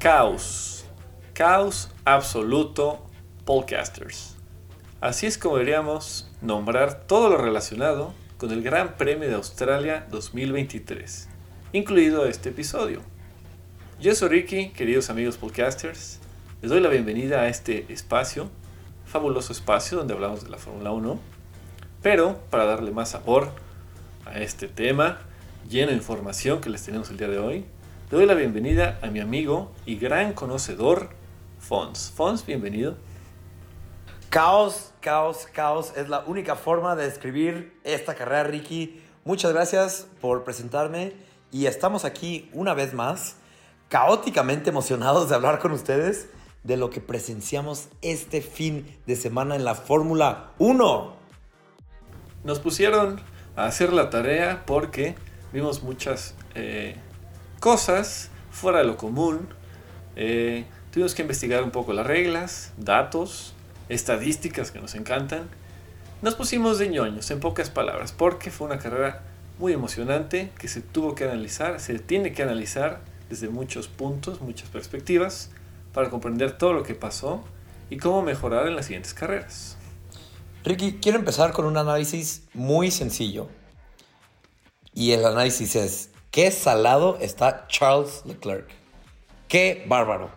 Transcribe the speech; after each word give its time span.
Caos. 0.00 0.84
Caos 1.32 1.90
absoluto 2.04 3.06
podcasters. 3.46 4.36
Así 5.00 5.26
es 5.26 5.38
como 5.38 5.56
deberíamos 5.56 6.30
nombrar 6.42 7.06
todo 7.06 7.30
lo 7.30 7.38
relacionado 7.38 8.12
con 8.36 8.50
el 8.52 8.62
Gran 8.62 8.96
Premio 8.98 9.28
de 9.28 9.34
Australia 9.34 10.06
2023, 10.10 11.28
incluido 11.72 12.26
este 12.26 12.50
episodio. 12.50 13.00
Yo 13.98 14.14
soy 14.14 14.28
Ricky, 14.28 14.68
queridos 14.68 15.08
amigos 15.08 15.38
podcasters. 15.38 16.20
Les 16.60 16.70
doy 16.70 16.80
la 16.80 16.90
bienvenida 16.90 17.40
a 17.40 17.48
este 17.48 17.90
espacio, 17.90 18.50
fabuloso 19.06 19.52
espacio 19.52 19.96
donde 19.96 20.12
hablamos 20.12 20.44
de 20.44 20.50
la 20.50 20.58
Fórmula 20.58 20.92
1. 20.92 21.18
Pero 22.02 22.38
para 22.50 22.66
darle 22.66 22.90
más 22.90 23.10
sabor 23.10 23.50
a 24.26 24.38
este 24.40 24.68
tema, 24.68 25.20
lleno 25.68 25.88
de 25.88 25.96
información 25.96 26.60
que 26.60 26.68
les 26.68 26.84
tenemos 26.84 27.10
el 27.10 27.16
día 27.16 27.28
de 27.28 27.38
hoy, 27.38 27.64
le 28.10 28.18
doy 28.18 28.26
la 28.26 28.34
bienvenida 28.34 29.00
a 29.02 29.08
mi 29.08 29.18
amigo 29.18 29.72
y 29.84 29.96
gran 29.96 30.32
conocedor, 30.32 31.08
Fons. 31.58 32.12
Fons, 32.14 32.46
bienvenido. 32.46 32.96
Caos, 34.30 34.92
caos, 35.00 35.48
caos 35.52 35.92
es 35.96 36.08
la 36.08 36.20
única 36.20 36.54
forma 36.54 36.94
de 36.94 37.04
describir 37.04 37.76
esta 37.82 38.14
carrera, 38.14 38.44
Ricky. 38.44 39.02
Muchas 39.24 39.52
gracias 39.52 40.06
por 40.20 40.44
presentarme 40.44 41.14
y 41.50 41.66
estamos 41.66 42.04
aquí 42.04 42.48
una 42.52 42.74
vez 42.74 42.94
más, 42.94 43.38
caóticamente 43.88 44.70
emocionados 44.70 45.28
de 45.28 45.34
hablar 45.34 45.58
con 45.58 45.72
ustedes 45.72 46.28
de 46.62 46.76
lo 46.76 46.90
que 46.90 47.00
presenciamos 47.00 47.88
este 48.02 48.40
fin 48.40 48.86
de 49.06 49.16
semana 49.16 49.56
en 49.56 49.64
la 49.64 49.74
Fórmula 49.74 50.52
1. 50.58 51.12
Nos 52.44 52.60
pusieron 52.60 53.20
a 53.56 53.64
hacer 53.64 53.92
la 53.92 54.10
tarea 54.10 54.62
porque 54.64 55.16
vimos 55.52 55.82
muchas 55.82 56.36
eh, 56.54 56.96
cosas 57.60 58.30
fuera 58.50 58.78
de 58.78 58.84
lo 58.84 58.96
común. 58.96 59.48
Eh, 60.16 60.64
tuvimos 60.90 61.14
que 61.14 61.22
investigar 61.22 61.62
un 61.62 61.70
poco 61.70 61.92
las 61.92 62.06
reglas, 62.06 62.72
datos, 62.76 63.54
estadísticas 63.88 64.70
que 64.70 64.80
nos 64.80 64.94
encantan. 64.94 65.48
Nos 66.22 66.34
pusimos 66.34 66.78
de 66.78 66.88
ñoños, 66.88 67.30
en 67.30 67.40
pocas 67.40 67.70
palabras, 67.70 68.12
porque 68.12 68.50
fue 68.50 68.66
una 68.66 68.78
carrera 68.78 69.22
muy 69.58 69.72
emocionante 69.72 70.50
que 70.58 70.68
se 70.68 70.80
tuvo 70.80 71.14
que 71.14 71.24
analizar, 71.24 71.80
se 71.80 71.98
tiene 71.98 72.32
que 72.32 72.42
analizar 72.42 73.00
desde 73.28 73.48
muchos 73.48 73.88
puntos, 73.88 74.40
muchas 74.40 74.68
perspectivas, 74.68 75.50
para 75.92 76.10
comprender 76.10 76.56
todo 76.58 76.72
lo 76.72 76.82
que 76.82 76.94
pasó 76.94 77.42
y 77.90 77.98
cómo 77.98 78.22
mejorar 78.22 78.66
en 78.66 78.76
las 78.76 78.86
siguientes 78.86 79.14
carreras. 79.14 79.76
Ricky, 80.64 80.98
quiero 81.00 81.18
empezar 81.18 81.52
con 81.52 81.64
un 81.64 81.76
análisis 81.76 82.42
muy 82.52 82.90
sencillo. 82.90 83.48
Y 84.92 85.12
el 85.12 85.24
análisis 85.24 85.76
es, 85.76 86.10
Qué 86.36 86.50
salado 86.50 87.16
está 87.18 87.66
Charles 87.66 88.20
Leclerc. 88.26 88.68
Qué 89.48 89.86
bárbaro. 89.88 90.28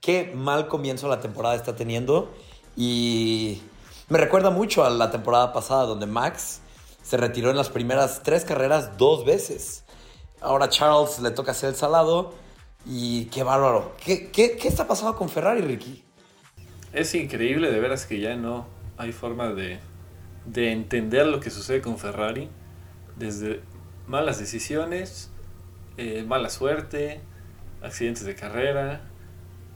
Qué 0.00 0.32
mal 0.34 0.66
comienzo 0.66 1.08
la 1.08 1.20
temporada 1.20 1.54
está 1.54 1.76
teniendo. 1.76 2.32
Y 2.74 3.60
me 4.08 4.16
recuerda 4.16 4.48
mucho 4.48 4.82
a 4.82 4.88
la 4.88 5.10
temporada 5.10 5.52
pasada 5.52 5.84
donde 5.84 6.06
Max 6.06 6.62
se 7.02 7.18
retiró 7.18 7.50
en 7.50 7.58
las 7.58 7.68
primeras 7.68 8.22
tres 8.22 8.46
carreras 8.46 8.96
dos 8.96 9.26
veces. 9.26 9.84
Ahora 10.40 10.70
Charles 10.70 11.18
le 11.18 11.30
toca 11.32 11.50
hacer 11.50 11.68
el 11.68 11.76
salado. 11.76 12.32
Y 12.86 13.26
qué 13.26 13.42
bárbaro. 13.42 13.92
¿Qué, 14.02 14.30
qué, 14.30 14.56
qué 14.56 14.68
está 14.68 14.88
pasando 14.88 15.16
con 15.16 15.28
Ferrari, 15.28 15.60
Ricky? 15.60 16.02
Es 16.94 17.14
increíble, 17.14 17.70
de 17.70 17.78
veras 17.78 18.06
que 18.06 18.20
ya 18.20 18.36
no 18.36 18.66
hay 18.96 19.12
forma 19.12 19.52
de, 19.52 19.80
de 20.46 20.72
entender 20.72 21.26
lo 21.26 21.40
que 21.40 21.50
sucede 21.50 21.82
con 21.82 21.98
Ferrari. 21.98 22.48
Desde 23.16 23.60
malas 24.06 24.38
decisiones, 24.38 25.30
eh, 25.96 26.24
mala 26.26 26.50
suerte, 26.50 27.20
accidentes 27.82 28.24
de 28.24 28.34
carrera, 28.34 29.00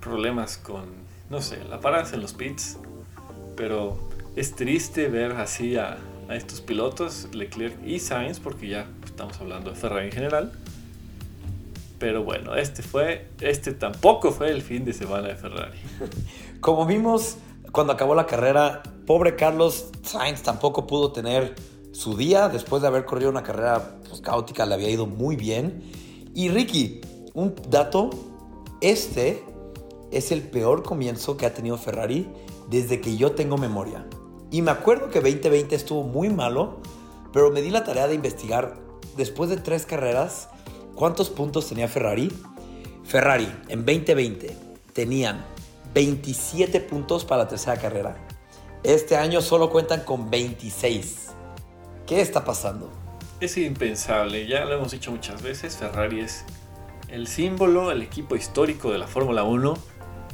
problemas 0.00 0.56
con, 0.56 0.86
no 1.28 1.40
sé, 1.42 1.62
la 1.64 1.80
parada 1.80 2.08
en 2.12 2.20
los 2.20 2.32
pits. 2.32 2.78
Pero 3.56 3.98
es 4.36 4.54
triste 4.54 5.08
ver 5.08 5.32
así 5.32 5.76
a, 5.76 5.98
a 6.28 6.36
estos 6.36 6.60
pilotos, 6.60 7.28
Leclerc 7.32 7.76
y 7.84 7.98
Sainz, 7.98 8.40
porque 8.40 8.68
ya 8.68 8.86
estamos 9.04 9.40
hablando 9.40 9.70
de 9.70 9.76
Ferrari 9.76 10.06
en 10.06 10.12
general. 10.12 10.52
Pero 11.98 12.24
bueno, 12.24 12.54
este 12.56 12.82
fue, 12.82 13.28
este 13.40 13.72
tampoco 13.72 14.32
fue 14.32 14.50
el 14.50 14.62
fin 14.62 14.84
de 14.84 14.94
semana 14.94 15.28
de 15.28 15.36
Ferrari. 15.36 15.78
Como 16.60 16.86
vimos 16.86 17.36
cuando 17.72 17.92
acabó 17.92 18.14
la 18.14 18.26
carrera, 18.26 18.82
pobre 19.06 19.36
Carlos 19.36 19.90
Sainz 20.02 20.42
tampoco 20.42 20.86
pudo 20.86 21.12
tener 21.12 21.54
su 21.92 22.16
día 22.16 22.48
después 22.48 22.82
de 22.82 22.88
haber 22.88 23.04
corrido 23.04 23.30
una 23.30 23.42
carrera 23.42 24.00
pues, 24.08 24.20
caótica, 24.20 24.66
le 24.66 24.74
había 24.74 24.90
ido 24.90 25.06
muy 25.06 25.36
bien. 25.36 25.82
Y 26.34 26.48
Ricky, 26.48 27.00
un 27.34 27.54
dato, 27.68 28.10
este 28.80 29.44
es 30.10 30.32
el 30.32 30.42
peor 30.42 30.82
comienzo 30.82 31.36
que 31.36 31.46
ha 31.46 31.54
tenido 31.54 31.76
Ferrari 31.76 32.28
desde 32.68 33.00
que 33.00 33.16
yo 33.16 33.32
tengo 33.32 33.58
memoria. 33.58 34.06
Y 34.50 34.62
me 34.62 34.70
acuerdo 34.70 35.10
que 35.10 35.20
2020 35.20 35.74
estuvo 35.74 36.02
muy 36.02 36.28
malo, 36.28 36.80
pero 37.32 37.50
me 37.50 37.62
di 37.62 37.70
la 37.70 37.84
tarea 37.84 38.08
de 38.08 38.14
investigar 38.14 38.76
después 39.16 39.50
de 39.50 39.56
tres 39.56 39.86
carreras 39.86 40.48
cuántos 40.94 41.30
puntos 41.30 41.68
tenía 41.68 41.88
Ferrari. 41.88 42.32
Ferrari 43.04 43.48
en 43.68 43.84
2020 43.84 44.56
tenían 44.92 45.44
27 45.94 46.80
puntos 46.80 47.24
para 47.24 47.44
la 47.44 47.48
tercera 47.48 47.76
carrera. 47.76 48.16
Este 48.82 49.16
año 49.16 49.40
solo 49.40 49.70
cuentan 49.70 50.00
con 50.04 50.30
26. 50.30 51.29
¿Qué 52.06 52.20
está 52.20 52.44
pasando? 52.44 52.90
Es 53.40 53.56
impensable, 53.56 54.46
ya 54.46 54.64
lo 54.64 54.74
hemos 54.74 54.92
dicho 54.92 55.10
muchas 55.10 55.42
veces, 55.42 55.76
Ferrari 55.76 56.20
es 56.20 56.44
el 57.08 57.26
símbolo, 57.26 57.90
el 57.90 58.02
equipo 58.02 58.36
histórico 58.36 58.90
de 58.92 58.98
la 58.98 59.06
Fórmula 59.06 59.44
1. 59.44 59.74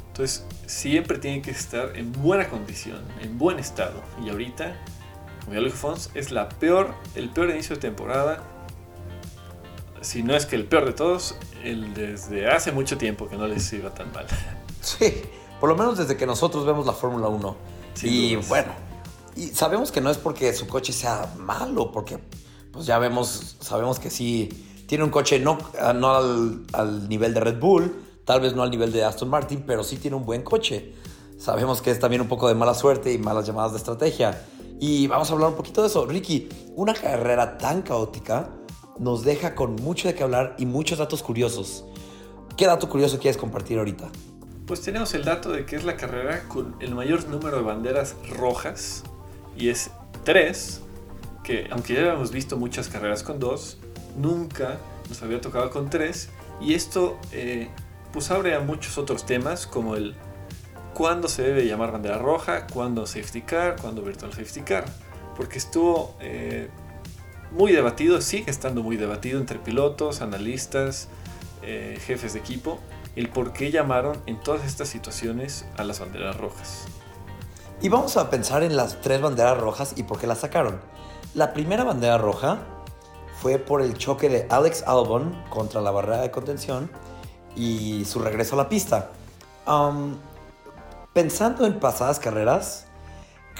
Entonces 0.09 0.47
siempre 0.66 1.19
tiene 1.19 1.43
que 1.43 1.50
estar 1.50 1.97
en 1.97 2.12
buena 2.12 2.49
condición, 2.49 3.00
en 3.22 3.38
buen 3.38 3.59
estado. 3.59 4.03
Y 4.25 4.31
ahorita, 4.31 4.77
como 5.41 5.54
ya 5.54 5.60
lo 5.60 5.66
dijo 5.66 5.77
Fons, 5.77 6.10
es 6.15 6.31
la 6.31 6.49
peor, 6.49 6.94
el 7.15 7.31
peor 7.31 7.50
inicio 7.50 7.77
de 7.77 7.83
temporada. 7.83 8.43
Si 10.00 10.22
no 10.22 10.34
es 10.34 10.47
que 10.47 10.56
el 10.56 10.65
peor 10.65 10.84
de 10.87 10.93
todos, 10.93 11.37
el 11.65 11.94
desde 11.94 12.48
hace 12.48 12.72
mucho 12.72 12.98
tiempo 12.98 13.28
que 13.28 13.37
no 13.37 13.47
les 13.47 13.72
iba 13.72 13.93
tan 13.93 14.12
mal. 14.12 14.27
Sí, 14.81 15.22
por 15.60 15.69
lo 15.69 15.77
menos 15.77 15.98
desde 15.98 16.16
que 16.16 16.27
nosotros 16.27 16.65
vemos 16.65 16.87
la 16.87 16.93
Fórmula 16.93 17.27
1. 17.27 17.56
y 18.03 18.37
bueno, 18.37 18.72
y 19.37 19.49
sabemos 19.49 19.93
que 19.93 20.01
no 20.01 20.11
es 20.11 20.17
porque 20.17 20.53
su 20.55 20.67
coche 20.67 20.93
sea 20.93 21.33
malo, 21.39 21.93
porque 21.93 22.19
pues 22.73 22.87
ya 22.87 22.99
vemos, 22.99 23.57
sabemos 23.61 23.99
que 23.99 24.11
sí, 24.11 24.49
tiene 24.87 25.05
un 25.05 25.11
coche 25.11 25.39
no, 25.39 25.59
ah, 25.81 25.93
no 25.93 26.15
al, 26.73 27.09
nivel 27.09 27.35
de 27.35 27.41
Red 27.41 27.61
Bull, 27.61 27.95
tal 28.25 28.41
vez 28.41 28.55
no 28.55 28.63
al 28.63 28.71
nivel 28.71 28.93
de 28.93 29.05
Aston 29.05 29.29
Martin, 29.29 29.65
pero 29.67 29.85
sí 29.85 29.97
tiene 29.97 30.17
un 30.17 30.25
buen 30.25 30.43
coche. 30.43 30.95
Sabemos 31.39 31.83
que 31.83 31.91
es 31.91 32.01
también 32.01 32.23
un 32.23 32.29
poco 32.29 32.49
de 32.49 32.55
mala 32.55 32.73
suerte 32.73 33.13
y 33.13 33.19
malas 33.19 33.47
llamadas 33.47 33.73
de 33.73 33.79
estrategia. 33.79 34.43
Y 34.81 35.07
vamos 35.07 35.31
a 35.31 35.35
hablar 35.35 35.51
un 35.51 35.57
poquito 35.57 35.83
de 35.83 35.89
eso. 35.89 36.07
Ricky, 36.07 36.49
una 36.75 36.95
carrera 36.95 37.59
tan 37.59 37.83
caótica 37.83 38.49
nos 38.99 39.23
deja 39.23 39.55
con 39.55 39.77
mucho 39.77 40.09
de 40.09 40.15
qué 40.15 40.23
hablar 40.23 40.57
y 40.59 40.65
muchos 40.65 40.99
datos 40.99 41.23
curiosos. 41.23 41.85
¿Qué 42.57 42.67
dato 42.67 42.89
curioso 42.89 43.19
quieres 43.19 43.37
compartir 43.37 43.79
ahorita? 43.79 44.09
Pues 44.67 44.81
tenemos 44.81 45.13
el 45.15 45.25
dato 45.25 45.53
de 45.53 45.67
que 45.67 45.77
es 45.77 45.85
la 45.85 45.97
carrera 45.97 46.49
con 46.49 46.75
el 46.81 46.95
mayor 46.95 47.29
número 47.29 47.59
de 47.59 47.63
banderas 47.63 48.17
rojas 48.31 49.05
y 49.56 49.69
es 49.69 49.91
3, 50.25 50.83
que 51.43 51.69
aunque 51.71 51.94
ya 51.94 52.00
habíamos 52.00 52.31
visto 52.31 52.56
muchas 52.56 52.89
carreras 52.89 53.22
con 53.22 53.39
2, 53.39 53.78
nunca 54.17 54.78
nos 55.09 55.22
había 55.22 55.41
tocado 55.41 55.71
con 55.71 55.91
3 55.91 56.28
y 56.61 56.75
esto 56.75 57.19
eh, 57.33 57.69
pues 58.12 58.31
abre 58.31 58.54
a 58.54 58.60
muchos 58.60 58.98
otros 58.98 59.27
temas 59.27 59.66
como 59.66 59.97
el 59.97 60.15
cuándo 60.95 61.28
se 61.28 61.42
debe 61.42 61.66
llamar 61.66 61.92
bandera 61.92 62.19
roja, 62.19 62.66
cuándo 62.66 63.07
safety 63.07 63.42
car, 63.42 63.77
cuándo 63.81 64.03
virtual 64.03 64.33
safety 64.33 64.63
car, 64.63 64.86
porque 65.36 65.59
estuvo 65.59 66.16
eh, 66.21 66.69
muy 67.51 67.72
debatido, 67.72 68.21
sigue 68.21 68.51
estando 68.51 68.83
muy 68.83 68.97
debatido 68.97 69.39
entre 69.39 69.59
pilotos, 69.59 70.22
analistas, 70.22 71.09
eh, 71.63 71.98
jefes 72.07 72.33
de 72.33 72.39
equipo, 72.39 72.81
el 73.15 73.28
por 73.28 73.53
qué 73.53 73.71
llamaron 73.71 74.16
en 74.27 74.41
todas 74.41 74.65
estas 74.65 74.89
situaciones 74.89 75.66
a 75.77 75.84
las 75.84 76.01
banderas 76.01 76.36
rojas. 76.36 76.86
Y 77.83 77.91
vamos 77.91 78.17
a 78.17 78.31
pensar 78.31 78.63
en 78.63 78.75
las 78.75 79.03
tres 79.03 79.21
banderas 79.21 79.59
rojas 79.59 79.93
y 79.97 80.03
por 80.03 80.19
qué 80.19 80.27
las 80.27 80.39
sacaron. 80.39 80.81
La 81.34 81.53
primera 81.53 81.84
bandera 81.84 82.17
roja 82.17 82.61
fue 83.43 83.59
por 83.59 83.83
el 83.83 83.99
choque 83.99 84.31
de 84.31 84.47
Alex 84.49 84.83
Albon 84.87 85.45
contra 85.51 85.83
la 85.83 85.91
barrera 85.91 86.23
de 86.23 86.31
contención 86.31 86.91
y 87.55 88.07
su 88.07 88.21
regreso 88.21 88.55
a 88.55 88.59
la 88.59 88.69
pista. 88.71 89.11
pensando 91.13 91.67
en 91.67 91.78
pasadas 91.78 92.19
carreras, 92.19 92.87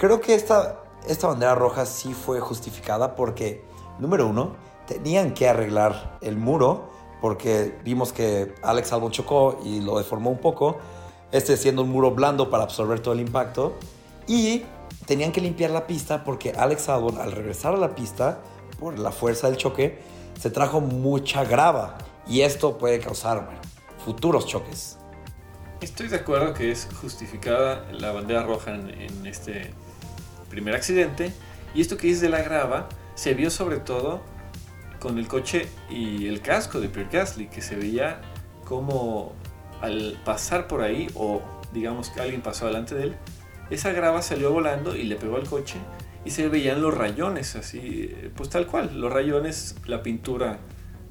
creo 0.01 0.21
que 0.23 0.35
esta, 0.35 0.81
esta 1.07 1.27
bandera 1.27 1.55
roja 1.55 1.85
sí 1.85 2.15
fue 2.15 2.41
justificada 2.41 3.17
porque, 3.17 3.65
número 3.99 4.27
uno, 4.27 4.57
tenían 4.87 5.35
que 5.35 5.47
arreglar 5.47 6.19
el 6.23 6.39
muro 6.39 6.89
porque 7.21 7.79
vimos 7.85 8.15
que 8.15 8.55
Alex 8.63 8.93
Albon 8.95 9.11
chocó 9.11 9.59
y 9.63 9.81
lo 9.81 9.99
deformó 9.99 10.31
un 10.31 10.39
poco, 10.39 10.79
este 11.33 11.59
siendo 11.59 11.83
un 11.83 11.91
muro 11.91 12.13
blando 12.13 12.49
para 12.49 12.65
absorber 12.65 13.01
todo 13.01 13.13
el 13.13 13.21
impacto. 13.21 13.75
Y 14.27 14.65
tenían 15.07 15.33
que 15.33 15.41
limpiar 15.41 15.71
la 15.71 15.87
pista 15.87 16.25
porque 16.25 16.53
Alex 16.53 16.89
Albon 16.89 17.19
al 17.19 17.33
regresar 17.33 17.75
a 17.75 17.79
la 17.79 17.95
pista, 17.95 18.41
por 18.79 18.99
la 18.99 19.13
fuerza 19.13 19.49
del 19.49 19.57
choque, 19.57 19.99
se 20.39 20.51
trajo 20.51 20.81
mucha 20.81 21.45
grava. 21.45 21.97
Y 22.27 22.41
esto 22.41 22.77
puede 22.77 22.99
causar 22.99 23.49
futuros 24.05 24.47
choques. 24.47 24.99
Estoy 25.81 26.09
de 26.09 26.17
acuerdo 26.17 26.55
que 26.55 26.71
es 26.71 26.89
justificada 27.01 27.87
la 27.93 28.13
bandera 28.13 28.43
roja 28.43 28.75
en, 28.75 28.91
en 28.91 29.27
este 29.27 29.71
primer 30.51 30.75
accidente. 30.75 31.33
Y 31.75 31.81
esto 31.81 31.97
que 31.97 32.09
dice 32.09 32.23
de 32.23 32.31
la 32.31 32.43
grava 32.43 32.89
se 33.15 33.35
vio 33.35 33.51
sobre 33.51 33.79
todo 33.79 34.21
con 34.99 35.19
el 35.19 35.29
coche 35.29 35.69
y 35.91 36.27
el 36.27 36.41
casco 36.41 36.81
de 36.81 36.89
Pierre 36.89 37.11
Gasly, 37.13 37.49
que 37.49 37.61
se 37.61 37.77
veía 37.77 38.21
como 38.65 39.33
al 39.81 40.21
pasar 40.25 40.67
por 40.67 40.83
ahí, 40.83 41.09
o 41.15 41.43
digamos 41.73 42.11
que 42.11 42.21
alguien 42.21 42.43
pasó 42.43 42.67
delante 42.67 42.95
de 42.95 43.05
él, 43.05 43.17
esa 43.71 43.93
grava 43.93 44.23
salió 44.23 44.53
volando 44.53 44.97
y 44.97 45.05
le 45.05 45.17
pegó 45.17 45.37
al 45.37 45.49
coche 45.49 45.79
y 46.25 46.31
se 46.31 46.49
veían 46.49 46.83
los 46.83 46.93
rayones, 46.93 47.55
así, 47.57 48.13
pues 48.37 48.51
tal 48.51 48.67
cual, 48.67 49.01
los 49.01 49.13
rayones, 49.13 49.77
la 49.87 50.03
pintura, 50.03 50.59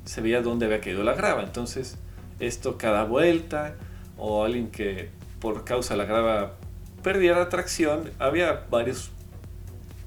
se 0.03 0.21
veía 0.21 0.41
dónde 0.41 0.65
había 0.65 0.81
caído 0.81 1.03
la 1.03 1.13
grava. 1.13 1.41
Entonces, 1.41 1.97
esto 2.39 2.77
cada 2.77 3.05
vuelta, 3.05 3.75
o 4.17 4.43
alguien 4.43 4.71
que 4.71 5.09
por 5.39 5.63
causa 5.63 5.93
de 5.93 5.99
la 5.99 6.05
grava 6.05 6.55
perdiera 7.01 7.47
tracción, 7.49 8.11
había 8.19 8.65
varios 8.69 9.11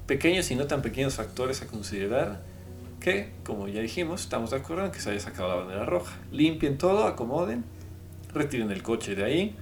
pequeños 0.05 0.49
y 0.51 0.55
no 0.55 0.67
tan 0.67 0.81
pequeños 0.81 1.15
factores 1.15 1.61
a 1.61 1.67
considerar 1.67 2.41
que, 2.99 3.31
como 3.43 3.67
ya 3.67 3.81
dijimos, 3.81 4.21
estamos 4.21 4.51
de 4.51 4.57
acuerdo 4.57 4.85
en 4.85 4.91
que 4.91 4.99
se 4.99 5.09
haya 5.09 5.19
sacado 5.19 5.49
la 5.49 5.55
bandera 5.55 5.85
roja. 5.85 6.17
Limpien 6.31 6.77
todo, 6.77 7.05
acomoden, 7.05 7.63
retiren 8.33 8.71
el 8.71 8.83
coche 8.83 9.15
de 9.15 9.23
ahí 9.23 9.55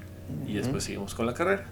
y 0.45 0.53
después 0.55 0.83
seguimos 0.83 1.15
con 1.15 1.25
la 1.25 1.33
carrera. 1.33 1.65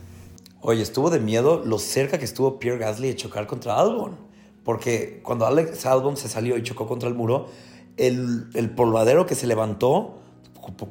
Oye, 0.67 0.81
estuvo 0.81 1.11
de 1.11 1.19
miedo 1.19 1.61
lo 1.63 1.77
cerca 1.77 2.17
que 2.17 2.25
estuvo 2.25 2.57
Pierre 2.57 2.79
Gasly 2.79 3.09
de 3.09 3.15
chocar 3.15 3.45
contra 3.45 3.79
Albon. 3.79 4.17
Porque 4.63 5.21
cuando 5.21 5.45
Alex 5.45 5.85
Albon 5.85 6.17
se 6.17 6.27
salió 6.27 6.57
y 6.57 6.63
chocó 6.63 6.87
contra 6.87 7.07
el 7.07 7.13
muro, 7.13 7.49
el, 7.97 8.71
polvadero 8.75 9.27
que 9.27 9.35
se 9.35 9.45
levantó 9.45 10.23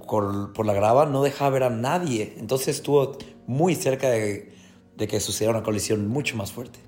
por, 0.07 0.65
la 0.65 0.73
grava 0.75 1.07
no 1.07 1.25
dejaba 1.25 1.51
ver 1.51 1.65
a 1.65 1.71
nadie. 1.71 2.37
Entonces 2.39 2.69
estuvo 2.69 3.19
muy 3.49 3.75
cerca 3.75 4.11
de, 4.11 4.53
de 4.97 5.09
que 5.09 5.19
sucediera 5.19 5.51
una 5.51 5.65
colisión 5.65 6.07
mucho 6.07 6.37
más 6.37 6.53
fuerte. 6.53 6.79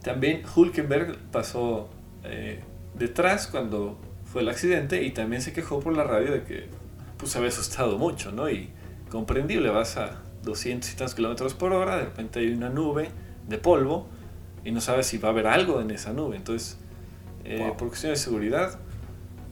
También 0.00 0.42
Hulkenberg 0.54 1.18
pasó 1.32 1.88
eh, 2.22 2.60
detrás 2.94 3.48
cuando 3.48 3.98
fue 4.24 4.42
el 4.42 4.48
accidente 4.50 5.02
y 5.02 5.10
también 5.10 5.42
se 5.42 5.52
quejó 5.52 5.80
por 5.80 5.96
la 5.96 6.04
radio 6.04 6.30
de 6.30 6.44
que 6.44 6.68
pues 7.16 7.34
había 7.34 7.48
asustado 7.48 7.98
mucho, 7.98 8.30
¿no? 8.30 8.48
Y 8.48 8.70
comprendible, 9.10 9.68
vas 9.70 9.96
a 9.96 10.29
200 10.42 10.92
y 10.92 10.96
tantos 10.96 11.14
kilómetros 11.14 11.54
por 11.54 11.72
hora, 11.72 11.96
de 11.96 12.04
repente 12.04 12.40
hay 12.40 12.52
una 12.52 12.68
nube 12.68 13.10
de 13.48 13.58
polvo 13.58 14.06
y 14.64 14.70
no 14.72 14.80
sabes 14.80 15.06
si 15.06 15.18
va 15.18 15.28
a 15.28 15.32
haber 15.32 15.46
algo 15.46 15.80
en 15.80 15.90
esa 15.90 16.12
nube. 16.12 16.36
Entonces, 16.36 16.78
eh, 17.44 17.58
wow. 17.58 17.76
por 17.76 17.88
cuestiones 17.88 18.20
de 18.20 18.24
seguridad, 18.24 18.78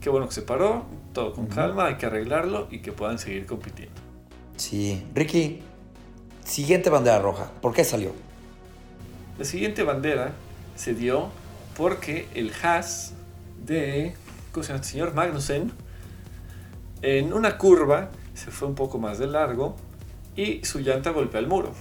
qué 0.01 0.11
bueno 0.11 0.27
que 0.27 0.35
se 0.35 0.43
paró, 0.43 0.87
todo 1.13 1.33
con 1.33 1.45
uh 1.45 1.49
-huh. 1.49 1.55
calma, 1.55 1.87
hay 1.87 1.97
que 1.97 2.07
arreglarlo 2.07 2.69
y 2.71 2.81
que 2.81 2.93
puedan 2.93 3.19
seguir 3.19 3.47
compitiendo. 3.47 3.95
Sí, 4.57 5.05
Ricky, 5.15 5.61
siguiente 6.45 6.91
bandera 6.91 7.21
roja, 7.21 7.51
¿por 7.61 7.73
qué 7.73 7.85
salió? 7.85 8.13
La 9.39 9.45
siguiente 9.45 9.83
bandera 9.83 10.33
se 10.75 10.95
dio 10.95 11.29
porque 11.77 12.27
el 12.35 12.53
Haas 12.63 13.15
de 13.65 14.15
¿cómo 14.53 14.65
se 14.65 14.69
llama? 14.69 14.81
este 14.81 14.93
señor 14.93 15.15
Magnussen 15.15 15.73
en 17.03 17.33
una 17.33 17.57
curva 17.59 18.11
se 18.35 18.51
fue 18.51 18.67
un 18.67 18.75
poco 18.75 18.99
más 18.99 19.19
de 19.19 19.27
largo 19.27 19.77
y 20.39 20.65
su 20.65 20.79
llanta 20.79 21.11
golpea 21.11 21.41
el 21.41 21.49
muro. 21.49 21.73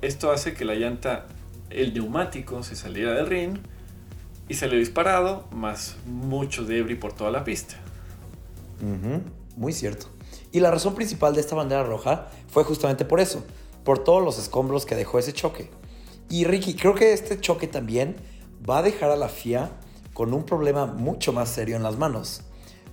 Esto 0.00 0.32
hace 0.32 0.54
que 0.54 0.64
la 0.64 0.74
llanta, 0.74 1.26
el 1.68 1.92
neumático, 1.92 2.62
se 2.62 2.74
saliera 2.74 3.12
del 3.12 3.26
ring 3.26 3.58
y 4.48 4.54
salió 4.54 4.78
disparado, 4.78 5.46
más 5.52 5.96
mucho 6.06 6.64
debris 6.64 6.96
por 6.96 7.12
toda 7.12 7.30
la 7.30 7.44
pista. 7.44 7.76
Muy 9.56 9.74
cierto. 9.74 10.06
Y 10.52 10.60
la 10.60 10.70
razón 10.70 10.94
principal 10.94 11.34
de 11.34 11.42
esta 11.42 11.54
bandera 11.54 11.84
roja 11.84 12.28
fue 12.48 12.64
justamente 12.64 13.04
por 13.04 13.20
eso, 13.20 13.44
por 13.84 14.02
todos 14.02 14.24
los 14.24 14.38
escombros 14.38 14.86
que 14.86 14.94
dejó 14.94 15.18
ese 15.18 15.34
choque. 15.34 15.68
Y 16.30 16.44
Ricky, 16.44 16.74
creo 16.74 16.94
que 16.94 17.12
este 17.12 17.38
choque 17.40 17.66
también 17.66 18.16
va 18.68 18.78
a 18.78 18.82
dejar 18.82 19.10
a 19.10 19.16
la 19.16 19.28
FIA 19.28 19.70
con 20.14 20.32
un 20.32 20.46
problema 20.46 20.86
mucho 20.86 21.34
más 21.34 21.50
serio 21.50 21.76
en 21.76 21.82
las 21.82 21.98
manos. 21.98 22.40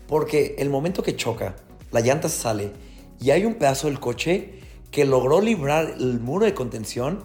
Porque 0.10 0.56
el 0.60 0.70
momento 0.70 1.04
que 1.04 1.16
choca, 1.16 1.56
la 1.92 2.02
llanta 2.02 2.28
sale 2.28 2.74
y 3.22 3.32
hay 3.32 3.46
un 3.46 3.56
pedazo 3.56 3.88
del 3.88 4.02
coche 4.02 4.60
que 4.92 5.06
logró 5.06 5.42
librar 5.42 5.96
el 6.00 6.20
muro 6.20 6.46
de 6.46 6.54
contención 6.54 7.24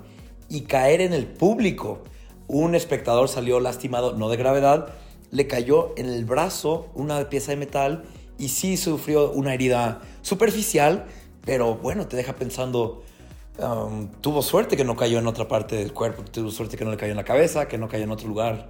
y 0.49 0.63
caer 0.63 1.01
en 1.01 1.13
el 1.13 1.27
público. 1.27 2.05
Un 2.47 2.75
espectador 2.75 3.29
salió 3.29 3.61
lastimado, 3.61 4.15
no 4.15 4.29
de 4.29 4.37
gravedad, 4.37 4.95
le 5.31 5.47
cayó 5.47 5.95
en 5.97 6.07
el 6.07 6.25
brazo 6.25 6.91
una 6.95 7.29
pieza 7.29 7.53
de 7.53 7.57
metal 7.57 8.05
y 8.39 8.49
sí 8.49 8.77
sufrió 8.77 9.31
una 9.33 9.55
herida 9.55 10.01
superficial, 10.23 11.07
pero 11.45 11.77
bueno, 11.77 12.07
te 12.07 12.17
deja 12.17 12.35
pensando, 12.35 13.03
um, 13.59 14.09
tuvo 14.21 14.43
suerte 14.43 14.77
que 14.77 14.85
no 14.85 14.97
cayó 14.97 15.19
en 15.19 15.27
otra 15.27 15.49
parte 15.49 15.77
del 15.77 15.93
cuerpo, 15.93 16.23
tuvo 16.25 16.51
suerte 16.51 16.77
que 16.77 16.85
no 16.85 16.91
le 16.91 16.97
cayó 16.97 17.13
en 17.13 17.17
la 17.17 17.25
cabeza, 17.25 17.67
que 17.67 17.79
no 17.79 17.89
cayó 17.89 18.05
en 18.05 18.11
otro 18.11 18.29
lugar, 18.29 18.69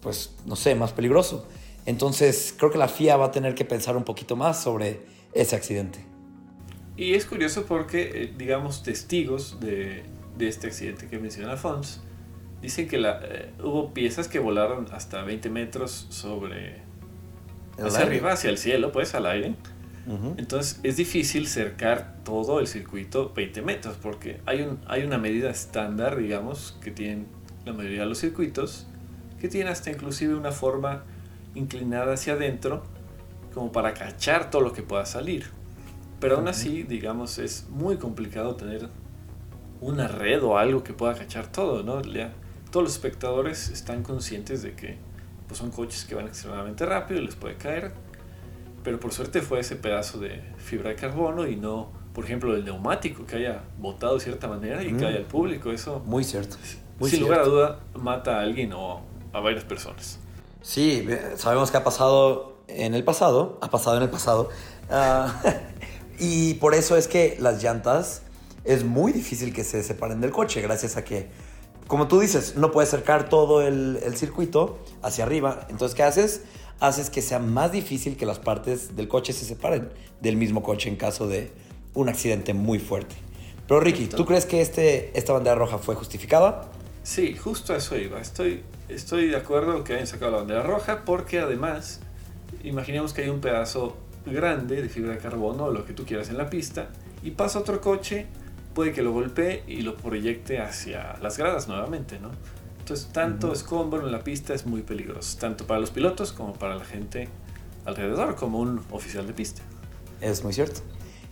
pues 0.00 0.34
no 0.46 0.56
sé, 0.56 0.74
más 0.74 0.92
peligroso. 0.92 1.46
Entonces 1.86 2.54
creo 2.56 2.70
que 2.70 2.78
la 2.78 2.88
FIA 2.88 3.16
va 3.16 3.26
a 3.26 3.30
tener 3.30 3.54
que 3.54 3.64
pensar 3.64 3.96
un 3.96 4.04
poquito 4.04 4.36
más 4.36 4.62
sobre 4.62 5.00
ese 5.32 5.56
accidente. 5.56 6.04
Y 6.98 7.14
es 7.14 7.26
curioso 7.26 7.64
porque, 7.64 8.10
eh, 8.12 8.34
digamos, 8.36 8.82
testigos 8.82 9.60
de, 9.60 10.02
de, 10.36 10.48
este 10.48 10.66
accidente 10.66 11.06
que 11.06 11.20
menciona 11.20 11.52
Alphonse 11.52 12.00
dicen 12.60 12.88
que 12.88 12.98
la, 12.98 13.20
eh, 13.22 13.52
hubo 13.62 13.94
piezas 13.94 14.26
que 14.26 14.40
volaron 14.40 14.88
hasta 14.92 15.22
20 15.22 15.48
metros 15.48 16.08
sobre... 16.10 16.82
hacia 17.78 18.00
aire. 18.00 18.02
arriba, 18.02 18.32
hacia 18.32 18.50
el 18.50 18.58
cielo, 18.58 18.90
pues, 18.90 19.14
al 19.14 19.26
aire. 19.26 19.54
Uh 20.08 20.12
-huh. 20.12 20.34
Entonces 20.38 20.80
es 20.82 20.96
difícil 20.96 21.46
cercar 21.46 22.16
todo 22.24 22.58
el 22.58 22.66
circuito 22.66 23.32
20 23.32 23.62
metros 23.62 23.96
porque 24.02 24.40
hay, 24.44 24.62
un, 24.62 24.80
hay 24.88 25.04
una 25.04 25.18
medida 25.18 25.50
estándar, 25.50 26.16
digamos, 26.16 26.76
que 26.82 26.90
tienen 26.90 27.28
la 27.64 27.74
mayoría 27.74 28.00
de 28.00 28.06
los 28.06 28.18
circuitos, 28.18 28.88
que 29.40 29.46
tiene 29.46 29.70
hasta 29.70 29.90
inclusive 29.92 30.34
una 30.34 30.50
forma 30.50 31.04
inclinada 31.54 32.14
hacia 32.14 32.32
adentro 32.32 32.82
como 33.54 33.70
para 33.70 33.94
cachar 33.94 34.50
todo 34.50 34.62
lo 34.62 34.72
que 34.72 34.82
pueda 34.82 35.06
salir. 35.06 35.57
Pero 36.20 36.36
aún 36.36 36.48
así, 36.48 36.82
digamos, 36.82 37.38
es 37.38 37.66
muy 37.68 37.96
complicado 37.96 38.56
tener 38.56 38.88
una 39.80 40.08
red 40.08 40.42
o 40.42 40.58
algo 40.58 40.82
que 40.82 40.92
pueda 40.92 41.14
cachar 41.14 41.50
todo, 41.52 41.82
¿no? 41.82 42.02
Ya, 42.02 42.32
todos 42.70 42.84
los 42.84 42.92
espectadores 42.92 43.68
están 43.68 44.02
conscientes 44.02 44.62
de 44.62 44.74
que 44.74 44.98
pues, 45.46 45.58
son 45.58 45.70
coches 45.70 46.04
que 46.04 46.14
van 46.14 46.26
extremadamente 46.26 46.84
rápido 46.86 47.20
y 47.20 47.26
les 47.26 47.36
puede 47.36 47.56
caer. 47.56 47.92
Pero 48.82 48.98
por 49.00 49.12
suerte 49.12 49.42
fue 49.42 49.60
ese 49.60 49.76
pedazo 49.76 50.18
de 50.18 50.42
fibra 50.56 50.90
de 50.90 50.96
carbono 50.96 51.46
y 51.46 51.56
no, 51.56 51.90
por 52.12 52.24
ejemplo, 52.24 52.54
el 52.54 52.64
neumático 52.64 53.24
que 53.26 53.36
haya 53.36 53.62
botado 53.78 54.14
de 54.14 54.20
cierta 54.20 54.48
manera 54.48 54.82
y 54.82 54.92
mm. 54.92 55.00
cae 55.00 55.16
al 55.16 55.24
público. 55.24 55.70
Eso, 55.70 56.00
muy 56.04 56.24
cierto. 56.24 56.56
Muy 56.98 57.10
sin 57.10 57.20
cierto. 57.20 57.34
lugar 57.34 57.40
a 57.40 57.44
duda, 57.48 57.80
mata 57.94 58.38
a 58.38 58.40
alguien 58.40 58.72
o 58.72 59.02
a 59.32 59.40
varias 59.40 59.64
personas. 59.64 60.18
Sí, 60.62 61.06
sabemos 61.36 61.70
que 61.70 61.76
ha 61.76 61.84
pasado 61.84 62.58
en 62.66 62.94
el 62.94 63.04
pasado, 63.04 63.58
ha 63.60 63.70
pasado 63.70 63.96
en 63.96 64.02
el 64.02 64.10
pasado. 64.10 64.48
Uh, 64.90 65.48
y 66.18 66.54
por 66.54 66.74
eso 66.74 66.96
es 66.96 67.08
que 67.08 67.36
las 67.40 67.62
llantas 67.62 68.22
es 68.64 68.84
muy 68.84 69.12
difícil 69.12 69.52
que 69.52 69.64
se 69.64 69.82
separen 69.82 70.20
del 70.20 70.30
coche, 70.30 70.60
gracias 70.60 70.96
a 70.96 71.04
que, 71.04 71.28
como 71.86 72.08
tú 72.08 72.20
dices, 72.20 72.56
no 72.56 72.70
puedes 72.70 72.92
acercar 72.92 73.28
todo 73.28 73.62
el, 73.62 73.98
el 74.02 74.16
circuito 74.16 74.78
hacia 75.02 75.24
arriba. 75.24 75.66
Entonces, 75.70 75.94
¿qué 75.94 76.02
haces? 76.02 76.42
Haces 76.80 77.10
que 77.10 77.22
sea 77.22 77.38
más 77.38 77.72
difícil 77.72 78.16
que 78.16 78.26
las 78.26 78.38
partes 78.38 78.94
del 78.94 79.08
coche 79.08 79.32
se 79.32 79.44
separen 79.44 79.88
del 80.20 80.36
mismo 80.36 80.62
coche 80.62 80.88
en 80.88 80.96
caso 80.96 81.26
de 81.26 81.50
un 81.94 82.08
accidente 82.08 82.54
muy 82.54 82.78
fuerte. 82.78 83.16
Pero 83.66 83.80
Ricky, 83.80 84.06
¿tú 84.06 84.24
crees 84.24 84.46
que 84.46 84.60
este, 84.60 85.16
esta 85.16 85.32
bandera 85.32 85.54
roja 85.54 85.78
fue 85.78 85.94
justificada? 85.94 86.70
Sí, 87.02 87.36
justo 87.36 87.72
a 87.74 87.76
eso 87.76 87.96
iba. 87.96 88.20
Estoy, 88.20 88.62
estoy 88.88 89.28
de 89.28 89.36
acuerdo 89.36 89.76
en 89.76 89.84
que 89.84 89.94
hayan 89.94 90.06
sacado 90.06 90.30
la 90.30 90.38
bandera 90.38 90.62
roja 90.62 91.04
porque 91.04 91.38
además, 91.38 92.00
imaginemos 92.62 93.12
que 93.12 93.22
hay 93.22 93.28
un 93.28 93.40
pedazo 93.40 93.96
grande 94.26 94.82
de 94.82 94.88
fibra 94.88 95.12
de 95.12 95.18
carbono 95.18 95.64
o 95.64 95.72
lo 95.72 95.84
que 95.84 95.92
tú 95.92 96.04
quieras 96.04 96.28
en 96.28 96.38
la 96.38 96.50
pista 96.50 96.88
y 97.22 97.32
pasa 97.32 97.58
otro 97.58 97.80
coche, 97.80 98.26
puede 98.74 98.92
que 98.92 99.02
lo 99.02 99.12
golpee 99.12 99.64
y 99.66 99.82
lo 99.82 99.96
proyecte 99.96 100.60
hacia 100.60 101.16
las 101.20 101.38
gradas 101.38 101.68
nuevamente, 101.68 102.18
¿no? 102.20 102.30
Entonces, 102.78 103.08
tanto 103.12 103.48
uh 103.48 103.50
-huh. 103.50 103.54
escombro 103.54 104.06
en 104.06 104.12
la 104.12 104.24
pista 104.24 104.54
es 104.54 104.66
muy 104.66 104.82
peligroso, 104.82 105.36
tanto 105.38 105.66
para 105.66 105.80
los 105.80 105.90
pilotos 105.90 106.32
como 106.32 106.54
para 106.54 106.74
la 106.76 106.84
gente 106.84 107.28
alrededor, 107.84 108.34
como 108.36 108.60
un 108.60 108.80
oficial 108.90 109.26
de 109.26 109.32
pista. 109.32 109.62
Es 110.20 110.42
muy 110.42 110.52
cierto. 110.52 110.80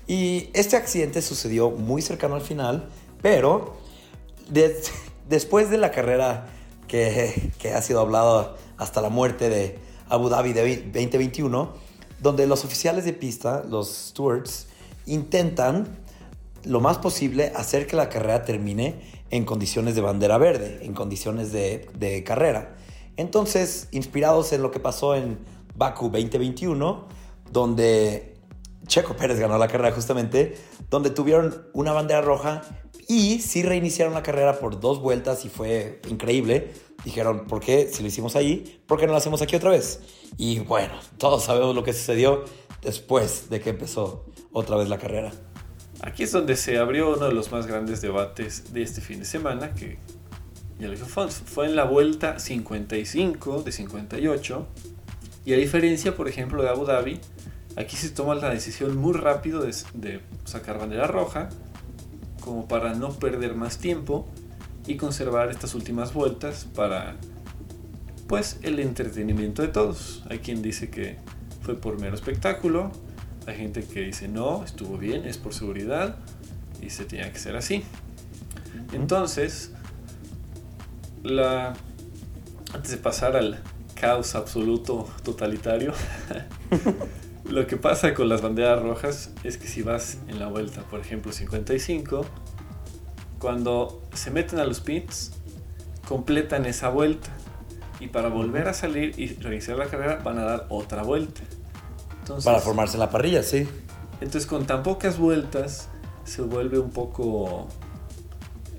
Y 0.06 0.50
este 0.54 0.76
accidente 0.76 1.22
sucedió 1.22 1.70
muy 1.70 2.02
cercano 2.02 2.34
al 2.34 2.40
final, 2.40 2.88
pero 3.22 3.76
de, 4.48 4.76
después 5.28 5.70
de 5.70 5.78
la 5.78 5.90
carrera 5.90 6.46
que, 6.88 7.52
que 7.58 7.72
ha 7.72 7.82
sido 7.82 8.00
hablada 8.00 8.56
hasta 8.76 9.00
la 9.00 9.08
muerte 9.08 9.48
de 9.48 9.78
Abu 10.08 10.28
Dhabi 10.28 10.52
de 10.52 10.76
2021, 10.76 11.74
donde 12.20 12.46
los 12.46 12.64
oficiales 12.64 13.04
de 13.04 13.12
pista, 13.12 13.64
los 13.68 13.88
stewards, 13.88 14.66
intentan 15.06 15.98
lo 16.64 16.80
más 16.80 16.98
posible 16.98 17.52
hacer 17.54 17.86
que 17.86 17.96
la 17.96 18.08
carrera 18.08 18.44
termine 18.44 19.00
en 19.30 19.44
condiciones 19.44 19.94
de 19.94 20.00
bandera 20.00 20.38
verde, 20.38 20.80
en 20.82 20.94
condiciones 20.94 21.52
de, 21.52 21.88
de 21.98 22.24
carrera. 22.24 22.76
Entonces, 23.16 23.88
inspirados 23.92 24.52
en 24.52 24.62
lo 24.62 24.70
que 24.70 24.80
pasó 24.80 25.14
en 25.14 25.38
Baku 25.76 26.06
2021, 26.06 27.06
donde 27.50 28.34
Checo 28.86 29.16
Pérez 29.16 29.38
ganó 29.38 29.58
la 29.58 29.68
carrera 29.68 29.94
justamente, 29.94 30.56
donde 30.90 31.10
tuvieron 31.10 31.66
una 31.72 31.92
bandera 31.92 32.20
roja 32.20 32.62
y 33.08 33.40
sí 33.40 33.62
reiniciaron 33.62 34.14
la 34.14 34.22
carrera 34.22 34.58
por 34.58 34.80
dos 34.80 35.00
vueltas 35.00 35.44
y 35.44 35.48
fue 35.48 36.00
increíble. 36.08 36.72
Dijeron, 37.06 37.44
¿por 37.46 37.60
qué? 37.60 37.88
Si 37.88 38.02
lo 38.02 38.08
hicimos 38.08 38.34
ahí, 38.34 38.82
¿por 38.84 38.98
qué 38.98 39.06
no 39.06 39.12
lo 39.12 39.18
hacemos 39.18 39.40
aquí 39.40 39.54
otra 39.54 39.70
vez? 39.70 40.00
Y 40.38 40.58
bueno, 40.58 40.94
todos 41.18 41.44
sabemos 41.44 41.72
lo 41.72 41.84
que 41.84 41.92
sucedió 41.92 42.44
después 42.82 43.48
de 43.48 43.60
que 43.60 43.70
empezó 43.70 44.24
otra 44.50 44.76
vez 44.76 44.88
la 44.88 44.98
carrera. 44.98 45.30
Aquí 46.00 46.24
es 46.24 46.32
donde 46.32 46.56
se 46.56 46.78
abrió 46.78 47.14
uno 47.14 47.28
de 47.28 47.32
los 47.32 47.52
más 47.52 47.68
grandes 47.68 48.00
debates 48.00 48.72
de 48.74 48.82
este 48.82 49.00
fin 49.00 49.20
de 49.20 49.24
semana, 49.24 49.72
que 49.72 49.98
ya 50.80 50.88
lo 50.88 50.96
fue, 50.96 51.28
fue 51.28 51.66
en 51.66 51.76
la 51.76 51.84
vuelta 51.84 52.40
55 52.40 53.62
de 53.62 53.70
58. 53.70 54.66
Y 55.44 55.52
a 55.52 55.56
diferencia, 55.58 56.16
por 56.16 56.26
ejemplo, 56.26 56.60
de 56.60 56.70
Abu 56.70 56.86
Dhabi, 56.86 57.20
aquí 57.76 57.94
se 57.94 58.10
toma 58.10 58.34
la 58.34 58.50
decisión 58.50 58.96
muy 58.96 59.12
rápido 59.12 59.62
de 59.62 60.22
sacar 60.44 60.80
bandera 60.80 61.06
roja, 61.06 61.50
como 62.40 62.66
para 62.66 62.94
no 62.94 63.10
perder 63.10 63.54
más 63.54 63.78
tiempo 63.78 64.26
y 64.86 64.96
conservar 64.96 65.50
estas 65.50 65.74
últimas 65.74 66.12
vueltas 66.12 66.66
para 66.74 67.16
pues 68.28 68.58
el 68.62 68.78
entretenimiento 68.78 69.62
de 69.62 69.68
todos. 69.68 70.24
Hay 70.28 70.38
quien 70.38 70.62
dice 70.62 70.90
que 70.90 71.16
fue 71.62 71.74
por 71.76 72.00
mero 72.00 72.14
espectáculo, 72.14 72.92
hay 73.46 73.56
gente 73.56 73.84
que 73.84 74.00
dice 74.00 74.28
no, 74.28 74.64
estuvo 74.64 74.98
bien, 74.98 75.24
es 75.24 75.38
por 75.38 75.54
seguridad 75.54 76.16
y 76.80 76.90
se 76.90 77.04
tenía 77.04 77.32
que 77.32 77.38
ser 77.38 77.56
así. 77.56 77.84
Entonces, 78.92 79.72
la 81.22 81.74
antes 82.72 82.90
de 82.90 82.98
pasar 82.98 83.36
al 83.36 83.58
caos 83.94 84.34
absoluto 84.34 85.08
totalitario, 85.22 85.92
lo 87.48 87.66
que 87.66 87.76
pasa 87.76 88.12
con 88.12 88.28
las 88.28 88.42
banderas 88.42 88.82
rojas 88.82 89.30
es 89.44 89.56
que 89.56 89.66
si 89.66 89.82
vas 89.82 90.18
en 90.28 90.38
la 90.38 90.48
vuelta, 90.48 90.82
por 90.82 91.00
ejemplo, 91.00 91.32
55, 91.32 92.26
cuando 93.38 94.02
se 94.14 94.30
meten 94.30 94.58
a 94.58 94.64
los 94.64 94.80
pits, 94.80 95.32
completan 96.08 96.66
esa 96.66 96.88
vuelta. 96.88 97.28
Y 98.00 98.08
para 98.08 98.28
volver 98.28 98.68
a 98.68 98.74
salir 98.74 99.18
y 99.18 99.28
reiniciar 99.34 99.78
la 99.78 99.86
carrera 99.86 100.20
van 100.22 100.38
a 100.38 100.44
dar 100.44 100.66
otra 100.68 101.02
vuelta. 101.02 101.40
para 102.44 102.60
formarse 102.60 102.98
la 102.98 103.10
parrilla, 103.10 103.42
sí. 103.42 103.66
Entonces 104.20 104.46
con 104.46 104.66
tan 104.66 104.82
pocas 104.82 105.18
vueltas 105.18 105.88
se 106.24 106.42
vuelve 106.42 106.78
un 106.78 106.90
poco... 106.90 107.68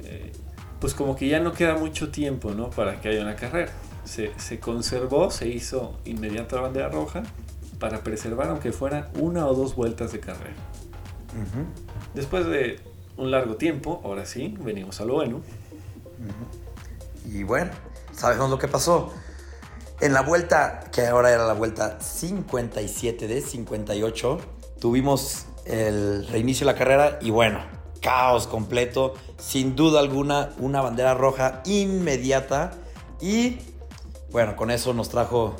Eh, 0.04 0.32
pues 0.80 0.94
como 0.94 1.16
que 1.16 1.28
ya 1.28 1.40
no 1.40 1.54
queda 1.54 1.76
mucho 1.76 2.10
tiempo 2.10 2.52
¿no? 2.52 2.70
para 2.70 3.02
que 3.02 3.10
haya 3.10 3.22
una 3.22 3.36
carrera. 3.36 3.72
Se, 4.06 4.32
se 4.38 4.60
conservó, 4.60 5.32
se 5.32 5.48
hizo 5.50 5.98
inmediata 6.06 6.62
bandera 6.62 6.90
roja 6.90 7.24
para 7.80 8.04
preservar 8.04 8.50
aunque 8.50 8.72
fuera 8.72 9.10
una 9.20 9.48
o 9.48 9.54
dos 9.54 9.76
vueltas 9.76 10.12
de 10.12 10.20
carrera. 10.20 10.56
Después 12.14 12.46
de 12.48 12.80
un 13.18 13.32
largo 13.32 13.56
tiempo, 13.56 14.02
ahora 14.04 14.26
sí, 14.26 14.56
venimos 14.60 15.02
a 15.02 15.06
lo 15.06 15.16
bueno. 15.16 15.42
Y 17.26 17.44
bueno, 17.44 17.72
sabemos 18.14 18.50
lo 18.50 18.58
que 18.58 18.68
pasó. 18.68 19.12
En 20.00 20.14
la 20.14 20.22
vuelta, 20.22 20.86
que 20.92 21.08
ahora 21.08 21.32
era 21.32 21.46
la 21.46 21.54
vuelta 21.54 22.00
57 22.00 23.28
de 23.28 23.42
58, 23.42 24.40
tuvimos 24.80 25.48
el 25.66 26.28
reinicio 26.28 26.66
de 26.66 26.74
la 26.74 26.78
carrera 26.78 27.20
y 27.22 27.32
bueno, 27.32 27.60
caos 28.00 28.48
completo, 28.48 29.16
sin 29.38 29.76
duda 29.76 30.00
alguna, 30.00 30.52
una 30.60 30.82
bandera 30.82 31.16
roja 31.16 31.62
inmediata 31.66 32.72
y 33.20 33.58
bueno, 34.32 34.56
con 34.56 34.70
eso 34.70 34.94
nos 34.94 35.10
trajo 35.10 35.56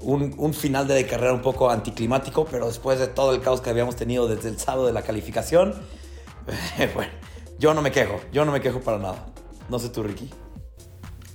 un, 0.00 0.34
un, 0.38 0.54
final 0.54 0.88
de 0.88 1.06
carrera 1.06 1.32
un 1.32 1.42
poco 1.42 1.70
anticlimático, 1.70 2.46
pero 2.50 2.66
después 2.66 2.98
de 2.98 3.08
todo 3.08 3.34
el 3.34 3.40
caos 3.40 3.60
que 3.60 3.70
habíamos 3.70 3.96
tenido 3.96 4.26
desde 4.26 4.48
el 4.48 4.58
sábado 4.58 4.86
de 4.86 4.92
la 4.92 5.02
calificación, 5.02 5.74
bueno, 6.94 7.12
yo 7.58 7.74
no 7.74 7.82
me 7.82 7.90
quejo, 7.90 8.20
yo 8.32 8.44
no 8.44 8.52
me 8.52 8.60
quejo 8.60 8.80
para 8.80 8.98
nada. 8.98 9.26
No 9.68 9.78
sé 9.78 9.88
tú, 9.88 10.02
Ricky. 10.02 10.30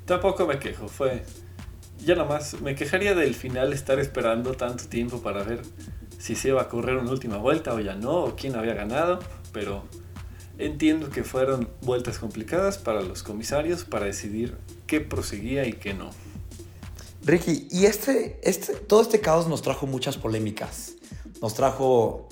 Tampoco 0.06 0.46
me 0.46 0.60
quejo, 0.60 0.88
fue... 0.88 1.24
Ya 2.00 2.16
nada 2.16 2.28
más, 2.28 2.60
me 2.62 2.74
quejaría 2.74 3.14
del 3.14 3.36
final 3.36 3.74
estar 3.74 4.00
esperando 4.00 4.54
tanto 4.54 4.86
tiempo 4.86 5.22
para 5.22 5.44
ver 5.44 5.62
si 6.18 6.36
se 6.36 6.50
iba 6.50 6.62
a 6.62 6.68
correr 6.68 6.98
una 6.98 7.12
última 7.12 7.38
vuelta 7.38 7.74
o 7.74 7.80
ya 7.80 7.96
no, 7.96 8.24
o 8.24 8.36
quién 8.36 8.56
había 8.56 8.74
ganado, 8.74 9.20
pero 9.52 9.84
entiendo 10.58 11.10
que 11.10 11.24
fueron 11.24 11.70
vueltas 11.82 12.18
complicadas 12.18 12.78
para 12.78 13.02
los 13.02 13.22
comisarios 13.22 13.84
para 13.84 14.06
decidir 14.06 14.58
qué 14.88 15.00
proseguía 15.00 15.66
y 15.66 15.74
qué 15.74 15.94
no. 15.94 16.10
Ricky, 17.24 17.68
y 17.70 17.86
este, 17.86 18.40
este, 18.42 18.74
todo 18.74 19.02
este 19.02 19.20
caos 19.20 19.48
nos 19.48 19.62
trajo 19.62 19.86
muchas 19.86 20.18
polémicas. 20.18 20.94
Nos 21.40 21.54
trajo 21.54 22.30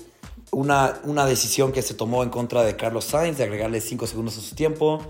una, 0.52 1.00
una, 1.04 1.26
decisión 1.26 1.72
que 1.72 1.82
se 1.82 1.94
tomó 1.94 2.22
en 2.22 2.30
contra 2.30 2.62
de 2.62 2.76
Carlos 2.76 3.04
Sainz 3.04 3.38
de 3.38 3.44
agregarle 3.44 3.80
5 3.80 4.06
segundos 4.06 4.36
a 4.38 4.40
su 4.40 4.54
tiempo, 4.54 5.00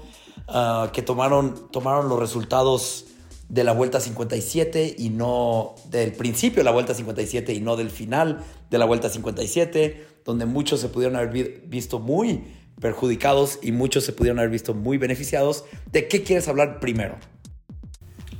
ah, 0.48 0.90
que 0.92 1.02
tomaron, 1.02 1.70
tomaron 1.70 2.08
los 2.08 2.18
resultados 2.18 3.06
de 3.48 3.64
la 3.64 3.72
vuelta 3.72 4.00
57 4.00 4.94
y 4.98 5.10
no 5.10 5.74
del 5.90 6.12
principio 6.12 6.60
de 6.60 6.64
la 6.64 6.70
vuelta 6.70 6.94
57 6.94 7.52
y 7.52 7.60
no 7.60 7.76
del 7.76 7.90
final 7.90 8.44
de 8.70 8.78
la 8.78 8.84
vuelta 8.84 9.08
57, 9.08 10.06
donde 10.24 10.46
muchos 10.46 10.80
se 10.80 10.88
pudieron 10.88 11.16
haber 11.16 11.62
visto 11.66 11.98
muy 11.98 12.44
perjudicados 12.80 13.58
y 13.60 13.72
muchos 13.72 14.04
se 14.04 14.12
pudieron 14.12 14.38
haber 14.38 14.50
visto 14.50 14.72
muy 14.72 14.98
beneficiados. 14.98 15.64
¿De 15.90 16.06
qué 16.06 16.22
quieres 16.22 16.46
hablar 16.48 16.78
primero? 16.78 17.18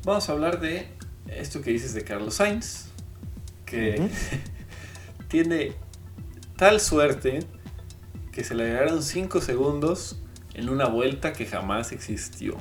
Vamos 0.04 0.28
a 0.28 0.32
hablar 0.32 0.60
de 0.60 0.86
esto 1.26 1.60
que 1.60 1.70
dices 1.70 1.92
de 1.92 2.04
Carlos 2.04 2.34
Sainz, 2.34 2.86
que 3.66 4.00
tiene 5.28 5.72
tal 6.60 6.78
suerte 6.78 7.40
que 8.32 8.44
se 8.44 8.54
le 8.54 8.64
agregaron 8.64 9.02
5 9.02 9.40
segundos 9.40 10.20
en 10.52 10.68
una 10.68 10.88
vuelta 10.88 11.32
que 11.32 11.46
jamás 11.46 11.90
existió. 11.90 12.54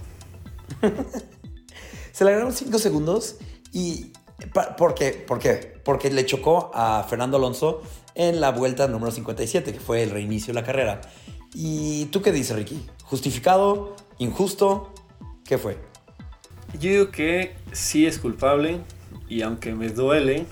se 2.14 2.24
le 2.24 2.30
agregaron 2.30 2.54
5 2.54 2.80
segundos 2.80 3.40
y... 3.74 4.14
¿Por 4.78 4.96
qué? 4.96 5.12
¿Por 5.12 5.38
qué? 5.40 5.82
Porque 5.84 6.10
le 6.10 6.26
chocó 6.26 6.72
a 6.74 7.06
Fernando 7.10 7.36
Alonso 7.36 7.82
en 8.16 8.40
la 8.40 8.52
vuelta 8.52 8.88
número 8.88 9.12
57, 9.12 9.74
que 9.74 9.80
fue 9.82 10.02
el 10.02 10.12
reinicio 10.12 10.54
de 10.54 10.62
la 10.62 10.66
carrera. 10.66 11.02
¿Y 11.54 12.06
tú 12.06 12.22
qué 12.22 12.32
dices, 12.32 12.56
Ricky? 12.56 12.88
¿Justificado? 13.04 13.98
¿Injusto? 14.18 14.94
¿Qué 15.44 15.58
fue? 15.58 15.78
Yo 16.80 16.90
digo 16.90 17.12
que 17.12 17.54
sí 17.74 18.06
es 18.06 18.18
culpable 18.18 18.80
y 19.28 19.42
aunque 19.42 19.76
me 19.76 19.90
duele, 19.90 20.46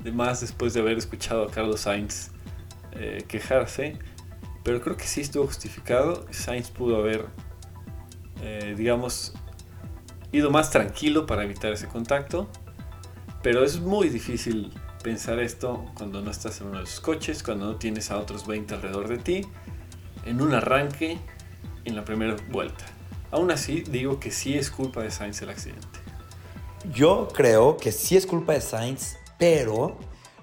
además 0.00 0.40
después 0.40 0.72
de 0.72 0.80
haber 0.80 0.96
escuchado 0.96 1.42
a 1.42 1.50
Carlos 1.50 1.80
Sainz 1.80 2.30
eh, 2.98 3.24
quejarse, 3.28 3.96
pero 4.64 4.80
creo 4.80 4.96
que 4.96 5.04
sí 5.04 5.20
estuvo 5.20 5.46
justificado. 5.46 6.26
Sainz 6.30 6.70
pudo 6.70 6.96
haber, 6.96 7.26
eh, 8.42 8.74
digamos, 8.76 9.34
ido 10.32 10.50
más 10.50 10.70
tranquilo 10.70 11.26
para 11.26 11.44
evitar 11.44 11.72
ese 11.72 11.86
contacto, 11.86 12.48
pero 13.42 13.64
es 13.64 13.80
muy 13.80 14.08
difícil 14.08 14.72
pensar 15.02 15.38
esto 15.38 15.86
cuando 15.94 16.20
no 16.20 16.30
estás 16.30 16.60
en 16.60 16.68
uno 16.68 16.78
de 16.78 16.84
los 16.84 17.00
coches, 17.00 17.42
cuando 17.42 17.66
no 17.66 17.76
tienes 17.76 18.10
a 18.10 18.18
otros 18.18 18.46
20 18.46 18.74
alrededor 18.74 19.08
de 19.08 19.18
ti, 19.18 19.42
en 20.26 20.40
un 20.40 20.52
arranque, 20.52 21.18
en 21.84 21.96
la 21.96 22.04
primera 22.04 22.36
vuelta. 22.50 22.84
Aún 23.30 23.50
así, 23.50 23.82
digo 23.82 24.18
que 24.20 24.30
sí 24.30 24.58
es 24.58 24.70
culpa 24.70 25.02
de 25.02 25.10
Sainz 25.10 25.40
el 25.42 25.50
accidente. 25.50 25.86
Yo 26.92 27.28
creo 27.32 27.76
que 27.76 27.92
sí 27.92 28.16
es 28.16 28.26
culpa 28.26 28.54
de 28.54 28.60
Sainz, 28.60 29.16
pero 29.38 29.98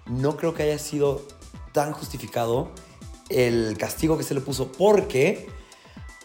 no 0.05 0.37
creo 0.37 0.53
que 0.53 0.63
haya 0.63 0.79
sido 0.79 1.21
tan 1.75 1.91
justificado 1.91 2.71
el 3.29 3.77
castigo 3.77 4.17
que 4.17 4.23
se 4.23 4.33
le 4.33 4.39
puso 4.39 4.71
porque 4.71 5.47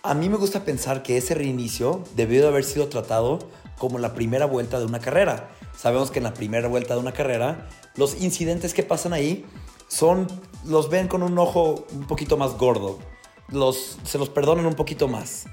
a 0.04 0.14
mí 0.14 0.28
me 0.28 0.36
gusta 0.36 0.64
pensar 0.64 1.02
que 1.02 1.16
ese 1.16 1.34
reinicio 1.34 2.04
debió 2.14 2.40
de 2.40 2.48
haber 2.48 2.62
sido 2.62 2.88
tratado 2.88 3.40
como 3.76 3.98
la 3.98 4.14
primera 4.14 4.46
vuelta 4.46 4.78
de 4.78 4.84
una 4.86 5.00
carrera. 5.00 5.50
Sabemos 5.76 6.12
que 6.12 6.20
en 6.20 6.24
la 6.24 6.34
primera 6.34 6.68
vuelta 6.68 6.94
de 6.94 7.00
una 7.00 7.12
carrera 7.12 7.68
los 7.96 8.22
incidentes 8.22 8.74
que 8.74 8.84
pasan 8.84 9.12
ahí 9.12 9.44
son 9.88 10.28
los 10.64 10.88
ven 10.88 11.08
con 11.08 11.24
un 11.24 11.36
ojo 11.36 11.84
un 11.90 12.06
poquito 12.06 12.36
más 12.36 12.56
gordo. 12.56 13.00
Los, 13.48 13.98
se 14.04 14.18
los 14.18 14.28
perdonan 14.28 14.66
un 14.66 14.74
poquito 14.74 15.08
más. 15.08 15.46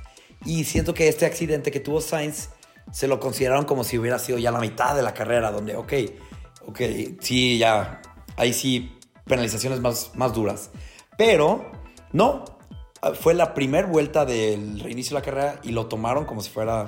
Y 0.46 0.66
siento 0.66 0.94
que 0.94 1.08
este 1.08 1.26
accidente 1.26 1.72
que 1.72 1.80
tuvo 1.80 2.02
Sainz 2.02 2.50
se 2.92 3.08
lo 3.08 3.20
consideraron 3.20 3.66
como 3.66 3.84
si 3.84 3.98
hubiera 3.98 4.20
sido 4.20 4.38
ya 4.38 4.52
la 4.52 4.60
mitad 4.60 4.96
de 4.96 5.02
la 5.02 5.16
carrera, 5.16 5.52
donde, 5.52 5.76
ok, 5.76 5.94
ok, 6.68 6.82
sí, 7.20 7.58
ya, 7.58 8.02
ahí 8.36 8.54
sí 8.54 8.97
penalizaciones 9.28 9.80
más, 9.80 10.12
más 10.16 10.34
duras. 10.34 10.72
Pero 11.18 11.72
no, 12.14 12.46
fue 13.20 13.34
la 13.34 13.54
primera 13.54 13.88
vuelta 13.88 14.26
del 14.26 14.80
reinicio 14.80 15.16
de 15.16 15.22
la 15.22 15.26
carrera 15.26 15.60
y 15.64 15.72
lo 15.72 15.88
tomaron 15.88 16.26
como 16.26 16.42
si 16.42 16.50
fuera 16.50 16.88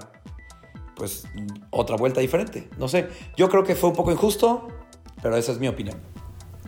pues 0.95 1.25
otra 1.69 1.95
vuelta 1.95 2.19
diferente. 2.21 2.69
No 2.77 2.87
sé, 2.87 3.09
yo 3.37 3.49
creo 3.49 3.63
que 3.63 3.75
fue 3.75 3.89
un 3.89 3.95
poco 3.95 4.11
injusto, 4.11 4.67
pero 5.21 5.37
esa 5.37 5.51
es 5.51 5.59
mi 5.59 5.67
opinión. 5.67 5.97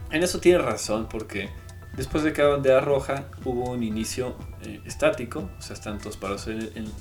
En 0.10 0.24
eso 0.24 0.40
tiene 0.40 0.60
razón, 0.60 1.08
porque 1.10 1.50
después 1.96 2.24
de 2.24 2.34
cada 2.34 2.50
bandera 2.50 2.82
roja 2.82 3.30
hubo 3.46 3.70
un 3.70 3.84
inicio 3.84 4.36
eh, 4.64 4.82
estático, 4.86 5.50
o 5.58 5.62
sea, 5.62 5.74
están 5.74 6.00
todos 6.00 6.18
parados 6.18 6.48
en, 6.48 6.92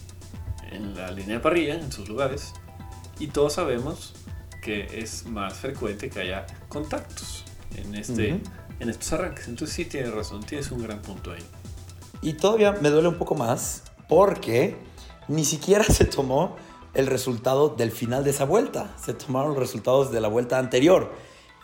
en, 0.73 0.95
la 0.95 1.11
línea 1.11 1.37
de 1.37 1.41
parrilla, 1.41 1.75
en 1.75 1.91
sus 1.91 2.09
lugares, 2.09 2.53
y 3.19 3.29
todos 3.29 3.55
sabemos 3.55 4.15
que 4.63 5.01
es 5.01 5.27
más 5.27 5.55
frecuente 5.55 6.11
que 6.11 6.21
haya 6.21 6.47
contactos 6.69 7.45
en 7.77 7.95
este 7.95 8.41
en 8.81 8.89
estos 8.89 9.13
arranques. 9.13 9.47
Entonces 9.47 9.77
sí 9.77 9.85
tienes 9.85 10.13
razón, 10.13 10.43
tienes 10.43 10.71
un 10.71 10.83
gran 10.83 11.01
punto 11.01 11.33
ahí. 11.33 11.43
Y 12.23 12.35
todavía 12.35 12.73
me 12.73 12.91
duele 12.91 13.09
un 13.09 13.19
poco 13.19 13.35
más 13.35 13.85
porque 14.09 14.77
ni 15.29 15.45
siquiera 15.45 15.85
se 15.89 16.05
tomó 16.05 16.57
el 16.95 17.07
resultado 17.07 17.69
del 17.69 17.93
final 17.93 18.25
de 18.25 18.31
esa 18.31 18.45
vuelta. 18.45 18.95
Se 19.03 19.15
tomaron 19.15 19.51
los 19.51 19.59
resultados 19.59 20.11
de 20.11 20.21
la 20.21 20.29
vuelta 20.29 20.59
anterior. 20.59 21.13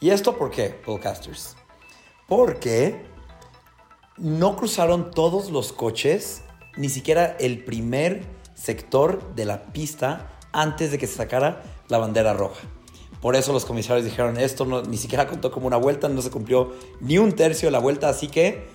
¿Y 0.00 0.10
esto 0.10 0.36
por 0.36 0.50
qué, 0.50 0.68
podcasters? 0.68 1.56
Porque 2.28 3.06
no 4.18 4.56
cruzaron 4.56 5.10
todos 5.10 5.50
los 5.50 5.72
coches, 5.72 6.42
ni 6.76 6.88
siquiera 6.88 7.36
el 7.40 7.64
primer 7.64 8.24
sector 8.54 9.34
de 9.34 9.44
la 9.44 9.64
pista 9.72 10.38
antes 10.52 10.90
de 10.90 10.98
que 10.98 11.06
se 11.06 11.16
sacara 11.16 11.62
la 11.88 11.98
bandera 11.98 12.34
roja. 12.34 12.60
Por 13.20 13.34
eso 13.34 13.52
los 13.52 13.64
comisarios 13.64 14.04
dijeron, 14.04 14.36
esto 14.36 14.64
no, 14.64 14.82
ni 14.82 14.96
siquiera 14.96 15.26
contó 15.26 15.50
como 15.50 15.66
una 15.66 15.76
vuelta, 15.76 16.08
no 16.08 16.22
se 16.22 16.30
cumplió 16.30 16.72
ni 17.00 17.18
un 17.18 17.32
tercio 17.32 17.68
de 17.68 17.72
la 17.72 17.78
vuelta, 17.78 18.08
así 18.08 18.28
que 18.28 18.68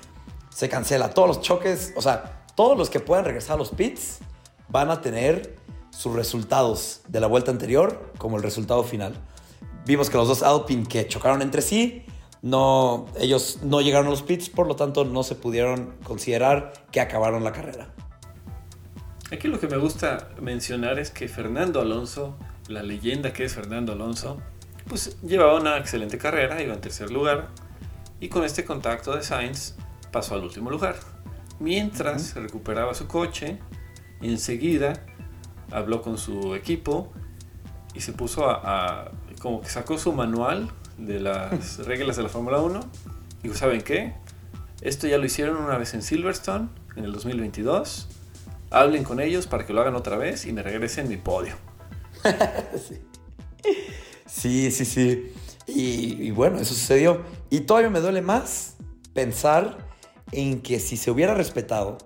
se 0.50 0.68
cancela. 0.68 1.12
Todos 1.12 1.28
los 1.28 1.42
choques, 1.42 1.94
o 1.96 2.02
sea, 2.02 2.46
todos 2.56 2.78
los 2.78 2.90
que 2.90 3.00
puedan 3.00 3.26
regresar 3.26 3.56
a 3.56 3.58
los 3.58 3.70
pits 3.70 4.20
van 4.68 4.90
a 4.90 5.02
tener 5.02 5.56
sus 5.92 6.14
resultados 6.14 7.02
de 7.08 7.20
la 7.20 7.28
vuelta 7.28 7.52
anterior 7.52 8.12
como 8.18 8.38
el 8.38 8.44
resultado 8.44 8.84
final. 8.84 9.16
Vimos 9.86 10.10
que 10.10 10.18
los 10.18 10.28
dos 10.28 10.44
Alpine 10.44 10.86
que 10.86 11.08
chocaron 11.08 11.42
entre 11.42 11.62
sí, 11.62 12.06
no, 12.42 13.06
ellos 13.20 13.60
no 13.62 13.82
llegaron 13.82 14.08
a 14.08 14.10
los 14.10 14.24
pits, 14.24 14.50
por 14.50 14.68
lo 14.68 14.76
tanto 14.76 15.06
no 15.06 15.24
se 15.24 15.36
pudieron 15.36 15.96
considerar 16.04 16.74
que 16.92 17.00
acabaron 17.00 17.44
la 17.44 17.52
carrera. 17.52 17.94
Aquí 19.32 19.48
lo 19.48 19.60
que 19.60 19.68
me 19.68 19.78
gusta 19.78 20.30
mencionar 20.42 21.00
es 21.00 21.12
que 21.12 21.28
Fernando 21.28 21.80
Alonso, 21.80 22.38
la 22.72 22.84
leyenda 22.84 23.34
que 23.34 23.46
es 23.46 23.54
Fernando 23.54 23.94
Alonso, 23.94 24.42
pues 24.88 25.22
llevaba 25.22 25.60
una 25.60 25.78
excelente 25.78 26.18
carrera, 26.18 26.62
iba 26.62 26.74
en 26.74 26.82
tercer 26.82 27.12
lugar, 27.12 27.50
y 28.20 28.30
con 28.30 28.44
este 28.44 28.66
contacto 28.66 29.16
de 29.16 29.24
Sainz 29.24 29.76
pasó 30.12 30.36
al 30.36 30.44
último 30.44 30.70
lugar. 30.70 30.96
Mientras 31.60 32.36
recuperaba 32.36 32.94
su 32.94 33.08
coche, 33.08 33.60
enseguida 34.22 35.06
habló 35.72 36.02
con 36.02 36.18
su 36.18 36.56
equipo 36.56 37.12
y 37.94 38.02
se 38.02 38.14
puso 38.14 38.50
a, 38.50 39.12
como 39.40 39.62
que 39.62 39.70
sacó 39.70 39.98
su 39.98 40.14
manual 40.14 40.70
de 40.98 41.20
las 41.20 41.78
reglas 41.86 42.18
de 42.18 42.24
la 42.24 42.30
Fórmula 42.30 42.60
1. 42.60 42.80
Dijo, 43.44 43.56
¿saben 43.56 43.82
qué? 43.82 44.14
Esto 44.82 45.08
ya 45.08 45.18
lo 45.18 45.26
hicieron 45.26 45.58
una 45.58 45.78
vez 45.78 45.94
en 45.94 46.02
Silverstone, 46.02 46.70
en 46.96 47.06
el 47.06 47.12
2022. 47.12 48.08
Hablen 48.70 49.04
con 49.04 49.20
ellos 49.20 49.48
para 49.48 49.66
que 49.66 49.74
lo 49.74 49.82
hagan 49.82 49.96
otra 49.96 50.18
vez 50.18 50.46
y 50.46 50.54
me 50.54 50.64
regresen 50.64 51.10
mi 51.10 51.18
podio. 51.18 51.56
sí. 54.28 54.72
sí, 54.72 54.86
sí, 54.86 55.34
Y, 55.68 56.32
bueno, 56.32 56.58
eso 56.58 56.74
sucedió. 56.74 57.24
Y 57.50 57.62
todavía 57.62 57.90
me 57.90 58.00
duele 58.00 58.22
más 58.22 58.76
pensar 59.14 59.78
en 60.32 60.62
que 60.62 60.80
si 60.80 60.98
se 60.98 61.12
hubiera 61.12 61.34
respetado 61.34 61.98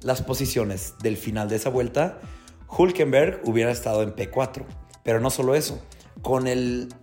las 0.00 0.22
posiciones 0.22 0.94
del 1.02 1.16
final 1.16 1.48
de 1.48 1.56
esa 1.56 1.70
vuelta, 1.70 2.20
Hulkenberg 2.68 3.40
hubiera 3.44 3.70
estado 3.70 4.02
en 4.02 4.14
P4. 4.14 4.64
Pero 5.02 5.20
no 5.20 5.30
solo 5.30 5.54
eso, 5.54 5.82
con 6.22 6.44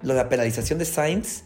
la 0.01 0.29
penalización 0.29 0.79
de 0.79 0.85
Sainz, 0.85 1.43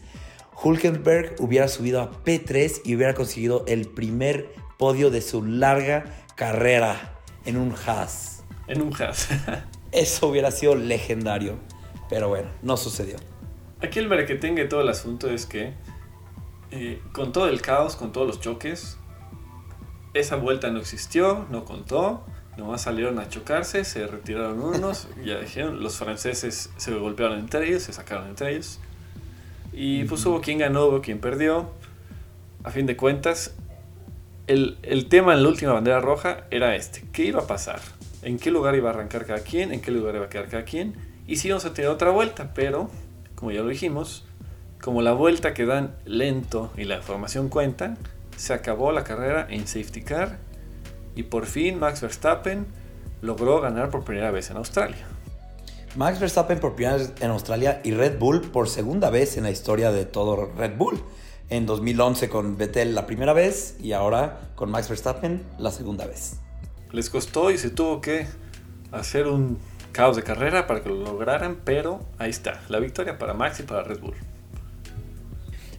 Hulkenberg 0.62 1.36
hubiera 1.38 1.68
subido 1.68 2.00
a 2.00 2.10
P3 2.24 2.82
y 2.84 2.94
hubiera 2.94 3.14
conseguido 3.14 3.64
el 3.66 3.88
primer 3.88 4.52
podio 4.78 5.10
de 5.10 5.20
su 5.20 5.44
larga 5.44 6.04
carrera 6.34 7.20
en 7.44 7.56
un 7.56 7.74
Haas. 7.86 8.42
En 8.66 8.82
un 8.82 8.94
Haas. 8.94 9.28
Eso 9.92 10.28
hubiera 10.28 10.50
sido 10.50 10.74
legendario. 10.74 11.56
Pero 12.08 12.28
bueno, 12.28 12.48
no 12.62 12.76
sucedió. 12.76 13.16
Aquí 13.80 13.98
el 13.98 14.08
tenga 14.40 14.62
de 14.62 14.68
todo 14.68 14.80
el 14.80 14.88
asunto 14.88 15.30
es 15.30 15.46
que 15.46 15.74
eh, 16.70 17.00
con 17.12 17.32
todo 17.32 17.48
el 17.48 17.60
caos, 17.60 17.96
con 17.96 18.12
todos 18.12 18.26
los 18.26 18.40
choques, 18.40 18.96
esa 20.14 20.36
vuelta 20.36 20.70
no 20.70 20.80
existió, 20.80 21.46
no 21.50 21.64
contó. 21.64 22.24
Nomás 22.56 22.82
salieron 22.82 23.18
a 23.18 23.28
chocarse, 23.28 23.84
se 23.84 24.06
retiraron 24.06 24.60
unos, 24.60 25.08
ya 25.24 25.38
dijeron, 25.40 25.82
los 25.82 25.96
franceses 25.96 26.70
se 26.76 26.94
golpearon 26.94 27.38
entre 27.38 27.68
ellos, 27.68 27.82
se 27.82 27.92
sacaron 27.92 28.28
entre 28.28 28.52
ellos. 28.52 28.80
Y 29.72 30.04
pues 30.04 30.24
hubo 30.24 30.40
quien 30.40 30.58
ganó, 30.58 30.86
hubo 30.86 31.02
quien 31.02 31.18
perdió. 31.18 31.70
A 32.64 32.70
fin 32.70 32.86
de 32.86 32.96
cuentas, 32.96 33.54
el, 34.46 34.78
el, 34.82 35.08
tema 35.08 35.34
en 35.34 35.42
la 35.42 35.48
última 35.50 35.72
bandera 35.72 36.00
roja 36.00 36.46
era 36.50 36.74
este. 36.74 37.04
¿Qué 37.12 37.26
iba 37.26 37.42
a 37.42 37.46
pasar? 37.46 37.80
¿En 38.26 38.40
qué 38.40 38.50
lugar 38.50 38.74
iba 38.74 38.90
a 38.90 38.92
arrancar 38.92 39.24
cada 39.24 39.38
quien? 39.38 39.72
¿En 39.72 39.80
qué 39.80 39.92
lugar 39.92 40.16
iba 40.16 40.24
a 40.24 40.28
quedar 40.28 40.48
cada 40.48 40.64
quien? 40.64 40.96
Y 41.28 41.36
sí 41.36 41.46
íbamos 41.46 41.64
a 41.64 41.72
tener 41.72 41.88
otra 41.88 42.10
vuelta, 42.10 42.50
pero, 42.54 42.90
como 43.36 43.52
ya 43.52 43.62
lo 43.62 43.68
dijimos, 43.68 44.24
como 44.82 45.00
la 45.00 45.12
vuelta 45.12 45.54
que 45.54 45.64
dan 45.64 45.94
lento 46.04 46.72
y 46.76 46.86
la 46.86 47.02
formación 47.02 47.48
cuenta, 47.48 47.96
se 48.36 48.52
acabó 48.52 48.90
la 48.90 49.04
carrera 49.04 49.46
en 49.48 49.68
safety 49.68 50.02
car 50.02 50.38
y 51.14 51.22
por 51.22 51.46
fin 51.46 51.78
Max 51.78 52.00
Verstappen 52.00 52.66
logró 53.22 53.60
ganar 53.60 53.90
por 53.90 54.02
primera 54.02 54.32
vez 54.32 54.50
en 54.50 54.56
Australia. 54.56 55.06
Max 55.94 56.18
Verstappen 56.18 56.58
por 56.58 56.74
primera 56.74 56.96
vez 56.96 57.12
en 57.20 57.30
Australia 57.30 57.80
y 57.84 57.92
Red 57.92 58.18
Bull 58.18 58.40
por 58.40 58.68
segunda 58.68 59.08
vez 59.08 59.36
en 59.36 59.44
la 59.44 59.52
historia 59.52 59.92
de 59.92 60.04
todo 60.04 60.50
Red 60.58 60.76
Bull. 60.76 61.00
En 61.48 61.64
2011 61.64 62.28
con 62.28 62.56
Vettel 62.56 62.92
la 62.96 63.06
primera 63.06 63.34
vez 63.34 63.76
y 63.80 63.92
ahora 63.92 64.50
con 64.56 64.68
Max 64.68 64.88
Verstappen 64.88 65.44
la 65.60 65.70
segunda 65.70 66.06
vez. 66.06 66.40
Les 66.92 67.10
costó 67.10 67.50
y 67.50 67.58
se 67.58 67.70
tuvo 67.70 68.00
que 68.00 68.26
hacer 68.92 69.26
un 69.26 69.58
caos 69.92 70.16
de 70.16 70.22
carrera 70.22 70.66
para 70.66 70.82
que 70.82 70.88
lo 70.88 70.96
lograran, 70.96 71.60
pero 71.64 72.00
ahí 72.18 72.30
está, 72.30 72.60
la 72.68 72.78
victoria 72.78 73.18
para 73.18 73.32
Max 73.32 73.60
y 73.60 73.62
para 73.62 73.82
Red 73.82 74.00
Bull. 74.00 74.14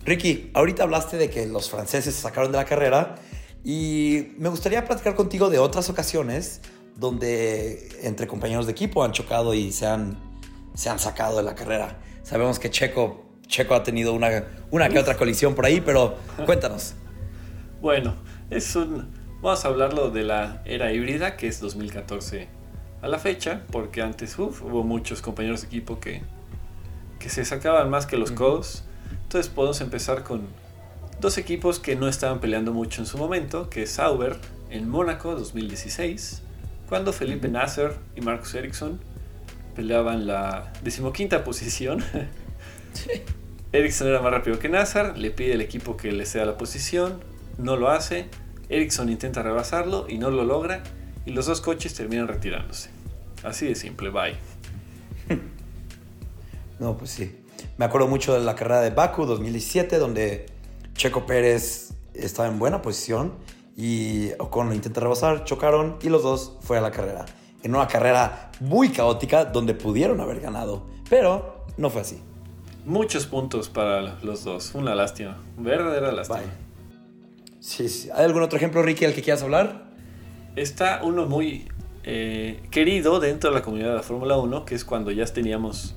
Ricky, 0.05 0.49
ahorita 0.53 0.83
hablaste 0.83 1.17
de 1.17 1.29
que 1.29 1.45
los 1.45 1.69
franceses 1.69 2.15
se 2.15 2.21
sacaron 2.21 2.51
de 2.51 2.57
la 2.57 2.65
carrera 2.65 3.15
y 3.63 4.29
me 4.37 4.49
gustaría 4.49 4.85
platicar 4.85 5.15
contigo 5.15 5.49
de 5.49 5.59
otras 5.59 5.89
ocasiones 5.89 6.61
donde 6.95 7.89
entre 8.01 8.25
compañeros 8.25 8.65
de 8.65 8.71
equipo 8.71 9.03
han 9.03 9.11
chocado 9.11 9.53
y 9.53 9.71
se 9.71 9.85
han, 9.85 10.17
se 10.73 10.89
han 10.89 10.97
sacado 10.97 11.37
de 11.37 11.43
la 11.43 11.53
carrera. 11.53 11.99
Sabemos 12.23 12.57
que 12.57 12.71
Checo, 12.71 13.25
Checo 13.47 13.75
ha 13.75 13.83
tenido 13.83 14.13
una, 14.13 14.45
una 14.71 14.89
que 14.89 14.97
otra 14.97 15.15
colisión 15.15 15.53
por 15.53 15.65
ahí, 15.65 15.81
pero 15.81 16.17
cuéntanos. 16.45 16.95
Bueno, 17.79 18.15
es 18.49 18.75
un, 18.75 19.11
vamos 19.47 19.63
a 19.63 19.69
hablarlo 19.69 20.09
de 20.09 20.23
la 20.23 20.61
era 20.65 20.91
híbrida, 20.91 21.37
que 21.37 21.47
es 21.47 21.61
2014 21.61 22.49
a 23.01 23.07
la 23.07 23.17
fecha, 23.17 23.61
porque 23.71 24.01
antes 24.01 24.37
hubo 24.37 24.83
muchos 24.83 25.21
compañeros 25.21 25.61
de 25.61 25.67
equipo 25.67 26.01
que, 26.01 26.21
que 27.17 27.29
se 27.29 27.45
sacaban 27.45 27.89
más 27.89 28.05
que 28.05 28.17
los 28.17 28.31
codos. 28.31 28.83
Entonces 29.23 29.49
podemos 29.49 29.79
empezar 29.79 30.23
con 30.23 30.47
dos 31.21 31.37
equipos 31.37 31.79
que 31.79 31.95
no 31.95 32.09
estaban 32.09 32.41
peleando 32.41 32.73
mucho 32.73 32.99
en 32.99 33.07
su 33.07 33.17
momento, 33.17 33.69
que 33.69 33.83
es 33.83 33.91
Sauber 33.91 34.35
en 34.69 34.89
Mónaco 34.89 35.33
2016, 35.33 36.41
cuando 36.89 37.13
Felipe 37.13 37.47
Nasser 37.47 37.93
y 38.17 38.19
Marcus 38.19 38.53
Ericsson 38.53 38.99
peleaban 39.77 40.27
la 40.27 40.73
decimoquinta 40.83 41.45
posición. 41.45 42.03
Ericsson 43.71 44.09
era 44.09 44.21
más 44.21 44.31
rápido 44.33 44.59
que 44.59 44.67
Nasser, 44.67 45.17
le 45.17 45.31
pide 45.31 45.53
al 45.53 45.61
equipo 45.61 45.95
que 45.95 46.11
le 46.11 46.25
sea 46.25 46.43
la 46.43 46.57
posición, 46.57 47.23
no 47.57 47.77
lo 47.77 47.89
hace, 47.89 48.27
Ericsson 48.69 49.09
intenta 49.09 49.43
rebasarlo 49.43 50.07
y 50.09 50.17
no 50.17 50.29
lo 50.29 50.43
logra, 50.43 50.83
y 51.25 51.31
los 51.31 51.45
dos 51.45 51.61
coches 51.61 51.93
terminan 51.93 52.27
retirándose. 52.27 52.89
Así 53.43 53.67
de 53.67 53.75
simple, 53.75 54.09
bye. 54.09 54.35
No, 56.79 56.95
pues 56.95 57.09
sí. 57.09 57.35
Me 57.77 57.85
acuerdo 57.85 58.07
mucho 58.07 58.33
de 58.33 58.41
la 58.41 58.55
carrera 58.55 58.81
de 58.81 58.91
Baku 58.91 59.25
2017, 59.25 59.97
donde 59.97 60.45
Checo 60.93 61.25
Pérez 61.25 61.93
estaba 62.13 62.47
en 62.47 62.59
buena 62.59 62.83
posición 62.83 63.33
y 63.75 64.29
Ocon 64.39 64.69
lo 64.69 64.75
intenta 64.75 64.99
rebasar, 64.99 65.43
chocaron 65.43 65.97
y 66.01 66.09
los 66.09 66.23
dos 66.23 66.57
fue 66.61 66.77
a 66.77 66.81
la 66.81 66.91
carrera. 66.91 67.25
En 67.63 67.75
una 67.75 67.87
carrera 67.87 68.51
muy 68.59 68.89
caótica 68.89 69.45
donde 69.45 69.73
pudieron 69.73 70.21
haber 70.21 70.39
ganado, 70.39 70.87
pero 71.09 71.65
no 71.77 71.89
fue 71.89 72.01
así. 72.01 72.21
Muchos 72.85 73.25
puntos 73.25 73.69
para 73.69 74.19
los 74.23 74.43
dos, 74.43 74.73
una 74.73 74.95
lástima, 74.95 75.37
verdadera 75.57 76.11
lástima. 76.11 76.41
Sí, 77.67 77.89
sí. 77.89 78.09
¿Hay 78.15 78.23
algún 78.23 78.43
otro 78.43 78.55
ejemplo, 78.55 78.81
Ricky, 78.81 79.03
al 79.03 79.13
que 79.13 79.21
quieras 79.21 79.43
hablar? 79.43 79.83
Está 80.55 81.01
uno 81.03 81.25
muy 81.25 81.67
eh, 82.05 82.61
querido 82.71 83.19
dentro 83.19 83.49
de 83.49 83.57
la 83.57 83.61
comunidad 83.61 83.89
de 83.89 83.95
la 83.95 84.03
Fórmula 84.03 84.37
1, 84.37 84.63
que 84.63 84.73
es 84.73 84.85
cuando 84.85 85.11
ya 85.11 85.25
teníamos 85.25 85.93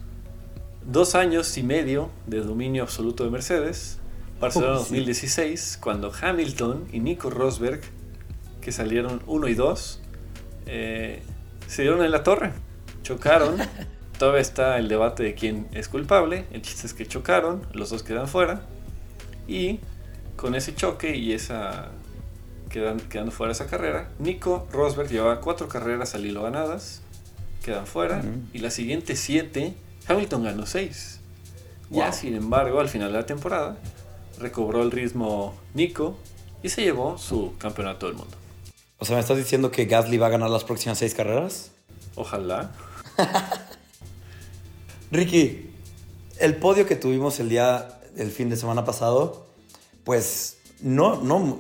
dos 0.85 1.15
años 1.15 1.57
y 1.59 1.63
medio 1.63 2.11
de 2.27 2.41
dominio 2.41 2.83
absoluto 2.83 3.23
de 3.23 3.31
Mercedes 3.31 4.01
Barcelona 4.41 4.79
2016, 4.79 5.79
cuando 5.81 6.11
Hamilton 6.21 6.89
y 6.93 6.99
Nico 6.99 7.31
Rosberg, 7.31 7.83
que 8.61 8.73
salieron 8.73 9.23
1 9.29 9.47
y 9.47 9.55
2, 9.55 10.01
eh, 10.67 11.23
se 11.69 11.83
dieron 11.83 12.05
en 12.05 12.11
la 12.11 12.25
torre, 12.25 12.51
chocaron. 13.05 13.59
Todavía 14.19 14.41
está 14.41 14.77
el 14.77 14.89
debate 14.89 15.23
de 15.23 15.35
quién 15.35 15.69
es 15.71 15.89
culpable. 15.89 16.47
El 16.51 16.63
chiste 16.63 16.89
es 16.89 16.95
que 16.95 17.07
chocaron, 17.07 17.65
los 17.75 17.91
dos 17.91 18.03
quedan 18.03 18.27
fuera. 18.27 18.63
Y 19.47 19.79
con 20.41 20.55
ese 20.55 20.75
choque 20.75 21.17
y 21.17 21.35
esa 21.35 21.91
quedan, 22.71 22.99
quedando 22.99 23.31
fuera 23.31 23.53
esa 23.53 23.67
carrera, 23.67 24.09
Nico 24.19 24.67
Rosberg 24.73 25.11
llevaba 25.11 25.41
cuatro 25.41 25.69
carreras 25.69 26.15
al 26.15 26.25
hilo 26.25 26.43
ganadas, 26.43 27.03
quedan 27.63 27.87
fuera. 27.87 28.23
Y 28.55 28.59
las 28.61 28.73
siguientes 28.73 29.21
siete, 29.21 29.75
Hamilton 30.09 30.45
ganó 30.45 30.65
seis. 30.65 31.21
Ya, 31.91 32.11
sin 32.13 32.35
embargo, 32.35 32.81
al 32.81 32.89
final 32.89 33.13
de 33.13 33.19
la 33.19 33.27
temporada, 33.27 33.77
recobró 34.39 34.83
el 34.83 34.91
ritmo 34.91 35.55
Nico 35.75 36.17
y 36.63 36.71
se 36.71 36.83
llevó 36.83 37.19
su 37.19 37.55
campeonato 37.59 38.07
del 38.07 38.15
mundo. 38.17 38.35
O 38.99 39.05
sea, 39.05 39.17
¿me 39.17 39.21
estás 39.21 39.37
diciendo 39.37 39.71
que 39.71 39.85
Gasly 39.85 40.17
va 40.17 40.29
a 40.29 40.31
ganar 40.31 40.49
las 40.49 40.65
próximas 40.65 40.99
seis 40.99 41.15
carreras? 41.15 41.73
Ojalá. 42.15 42.71
Ricky, 45.11 45.71
el 46.39 46.57
podio 46.57 46.87
que 46.87 46.97
tuvimos 46.97 47.41
el 47.41 47.51
día, 47.51 48.01
el 48.17 48.31
fin 48.31 48.49
de 48.49 48.57
semana 48.57 48.85
pasado, 48.85 49.50
pues 50.05 50.59
no, 50.81 51.21
no, 51.21 51.59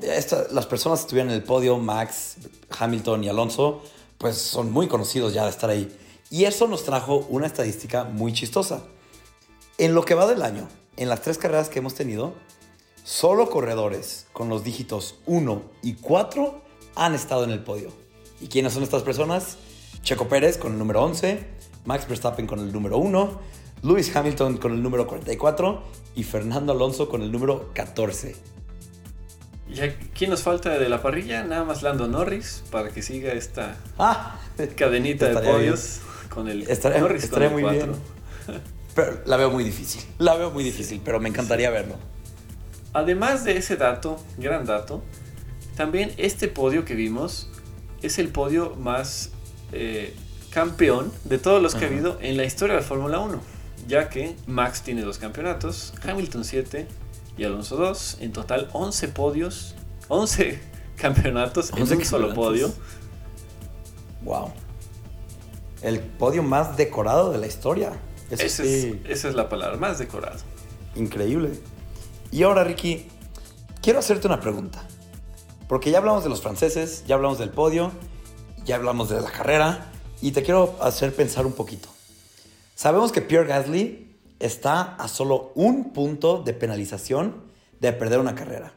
las 0.50 0.66
personas 0.66 1.00
que 1.00 1.02
estuvieron 1.04 1.30
en 1.30 1.36
el 1.36 1.42
podio, 1.42 1.78
Max, 1.78 2.36
Hamilton 2.78 3.24
y 3.24 3.28
Alonso, 3.28 3.82
pues 4.18 4.36
son 4.36 4.72
muy 4.72 4.88
conocidos 4.88 5.32
ya 5.34 5.44
de 5.44 5.50
estar 5.50 5.70
ahí. 5.70 5.94
Y 6.30 6.44
eso 6.44 6.68
nos 6.68 6.84
trajo 6.84 7.26
una 7.28 7.46
estadística 7.46 8.04
muy 8.04 8.32
chistosa. 8.32 8.84
En 9.78 9.94
lo 9.94 10.04
que 10.04 10.14
va 10.14 10.26
del 10.26 10.42
año, 10.42 10.68
en 10.96 11.08
las 11.08 11.22
tres 11.22 11.38
carreras 11.38 11.68
que 11.68 11.80
hemos 11.80 11.94
tenido, 11.94 12.34
solo 13.02 13.50
corredores 13.50 14.26
con 14.32 14.48
los 14.48 14.62
dígitos 14.62 15.16
1 15.26 15.62
y 15.82 15.94
4 15.94 16.62
han 16.94 17.14
estado 17.14 17.44
en 17.44 17.50
el 17.50 17.64
podio. 17.64 17.92
¿Y 18.40 18.48
quiénes 18.48 18.72
son 18.72 18.82
estas 18.82 19.02
personas? 19.02 19.56
Checo 20.02 20.28
Pérez 20.28 20.56
con 20.56 20.72
el 20.72 20.78
número 20.78 21.02
11, 21.02 21.46
Max 21.84 22.06
Verstappen 22.08 22.46
con 22.46 22.60
el 22.60 22.72
número 22.72 22.98
1, 22.98 23.40
Lewis 23.82 24.14
Hamilton 24.14 24.58
con 24.58 24.72
el 24.72 24.82
número 24.82 25.06
44 25.06 25.82
y 26.14 26.24
Fernando 26.24 26.72
Alonso 26.72 27.08
con 27.08 27.22
el 27.22 27.32
número 27.32 27.70
14. 27.74 28.36
¿Y 29.68 29.74
quién 30.14 30.30
nos 30.30 30.42
falta 30.42 30.78
de 30.78 30.88
la 30.88 31.00
parrilla? 31.00 31.44
Nada 31.44 31.64
más 31.64 31.82
Lando 31.82 32.08
Norris 32.08 32.64
para 32.70 32.90
que 32.90 33.02
siga 33.02 33.32
esta 33.32 33.76
ah, 33.98 34.38
cadenita 34.76 35.28
de 35.28 35.34
podios 35.34 36.00
con 36.28 36.48
el 36.48 36.60
Norris 36.60 37.24
estaría 37.24 37.50
muy 37.50 37.62
bien. 37.62 37.92
Pero 38.94 39.20
la 39.24 39.36
veo 39.36 39.50
muy 39.50 39.64
difícil. 39.64 40.02
La 40.18 40.34
veo 40.34 40.50
muy 40.50 40.64
difícil, 40.64 41.00
pero 41.04 41.20
me 41.20 41.28
encantaría 41.28 41.70
verlo. 41.70 41.94
Además 42.92 43.44
de 43.44 43.56
ese 43.56 43.76
dato, 43.76 44.18
gran 44.36 44.66
dato, 44.66 45.04
también 45.76 46.12
este 46.16 46.48
podio 46.48 46.84
que 46.84 46.94
vimos 46.96 47.48
es 48.02 48.18
el 48.18 48.30
podio 48.30 48.74
más 48.74 49.30
eh, 49.72 50.12
campeón 50.50 51.12
de 51.24 51.38
todos 51.38 51.62
los 51.62 51.76
que 51.76 51.84
ha 51.84 51.88
habido 51.88 52.18
en 52.20 52.36
la 52.36 52.44
historia 52.44 52.74
de 52.74 52.80
la 52.80 52.86
Fórmula 52.86 53.20
1, 53.20 53.40
ya 53.90 54.08
que 54.08 54.36
Max 54.46 54.82
tiene 54.82 55.02
dos 55.02 55.18
campeonatos, 55.18 55.92
Hamilton 56.04 56.44
7 56.44 56.86
y 57.36 57.44
Alonso 57.44 57.76
2, 57.76 58.18
en 58.20 58.32
total 58.32 58.70
11 58.72 59.08
podios, 59.08 59.74
11 60.08 60.60
campeonatos 60.96 61.72
en 61.76 61.82
un 61.82 62.04
solo 62.04 62.32
podio. 62.32 62.72
Wow. 64.22 64.52
El 65.82 65.98
podio 65.98 66.44
más 66.44 66.76
decorado 66.76 67.32
de 67.32 67.38
la 67.38 67.48
historia. 67.48 67.92
esa 68.30 68.62
es 68.62 69.34
la 69.34 69.48
palabra, 69.48 69.76
más 69.76 69.98
decorado. 69.98 70.38
Increíble. 70.94 71.50
Y 72.30 72.44
ahora, 72.44 72.62
Ricky, 72.62 73.08
quiero 73.82 73.98
hacerte 73.98 74.28
una 74.28 74.38
pregunta. 74.38 74.86
Porque 75.66 75.90
ya 75.90 75.98
hablamos 75.98 76.22
de 76.22 76.30
los 76.30 76.42
franceses, 76.42 77.04
ya 77.08 77.16
hablamos 77.16 77.38
del 77.38 77.50
podio, 77.50 77.90
ya 78.64 78.76
hablamos 78.76 79.08
de 79.08 79.20
la 79.20 79.30
carrera, 79.32 79.90
y 80.20 80.30
te 80.30 80.44
quiero 80.44 80.76
hacer 80.80 81.12
pensar 81.12 81.44
un 81.44 81.54
poquito. 81.54 81.88
Sabemos 82.80 83.12
que 83.12 83.20
Pierre 83.20 83.46
Gasly 83.46 84.16
está 84.38 84.94
a 84.94 85.06
solo 85.06 85.52
un 85.54 85.92
punto 85.92 86.42
de 86.42 86.54
penalización 86.54 87.42
de 87.78 87.92
perder 87.92 88.20
una 88.20 88.34
carrera. 88.34 88.72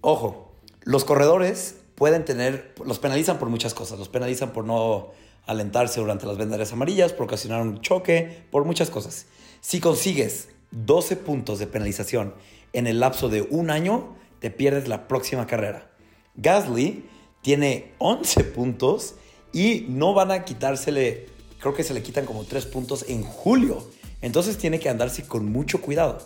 Ojo, 0.00 0.50
los 0.82 1.04
corredores 1.04 1.76
pueden 1.94 2.24
tener, 2.24 2.74
los 2.84 2.98
penalizan 2.98 3.38
por 3.38 3.48
muchas 3.48 3.72
cosas. 3.72 4.00
Los 4.00 4.08
penalizan 4.08 4.50
por 4.50 4.64
no 4.64 5.10
alentarse 5.46 6.00
durante 6.00 6.26
las 6.26 6.38
vendadas 6.38 6.72
amarillas, 6.72 7.12
por 7.12 7.26
ocasionar 7.26 7.62
un 7.62 7.80
choque, 7.80 8.46
por 8.50 8.64
muchas 8.64 8.90
cosas. 8.90 9.26
Si 9.60 9.78
consigues 9.78 10.48
12 10.72 11.14
puntos 11.14 11.60
de 11.60 11.68
penalización 11.68 12.34
en 12.72 12.88
el 12.88 12.98
lapso 12.98 13.28
de 13.28 13.42
un 13.42 13.70
año, 13.70 14.16
te 14.40 14.50
pierdes 14.50 14.88
la 14.88 15.06
próxima 15.06 15.46
carrera. 15.46 15.88
Gasly 16.34 17.08
tiene 17.42 17.94
11 17.98 18.42
puntos 18.42 19.14
y 19.52 19.86
no 19.88 20.14
van 20.14 20.32
a 20.32 20.44
quitársele, 20.44 21.28
creo 21.60 21.74
que 21.74 21.84
se 21.84 21.94
le 21.94 22.02
quitan 22.02 22.26
como 22.26 22.44
3 22.44 22.66
puntos 22.66 23.04
en 23.08 23.22
julio. 23.22 23.86
Entonces 24.22 24.58
tiene 24.58 24.80
que 24.80 24.88
andarse 24.88 25.22
con 25.24 25.50
mucho 25.50 25.80
cuidado. 25.80 26.18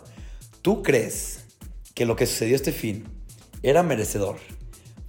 ¿Tú 0.62 0.82
crees 0.82 1.44
que 1.94 2.06
lo 2.06 2.16
que 2.16 2.26
sucedió 2.26 2.56
este 2.56 2.72
fin 2.72 3.04
era 3.62 3.82
merecedor 3.82 4.36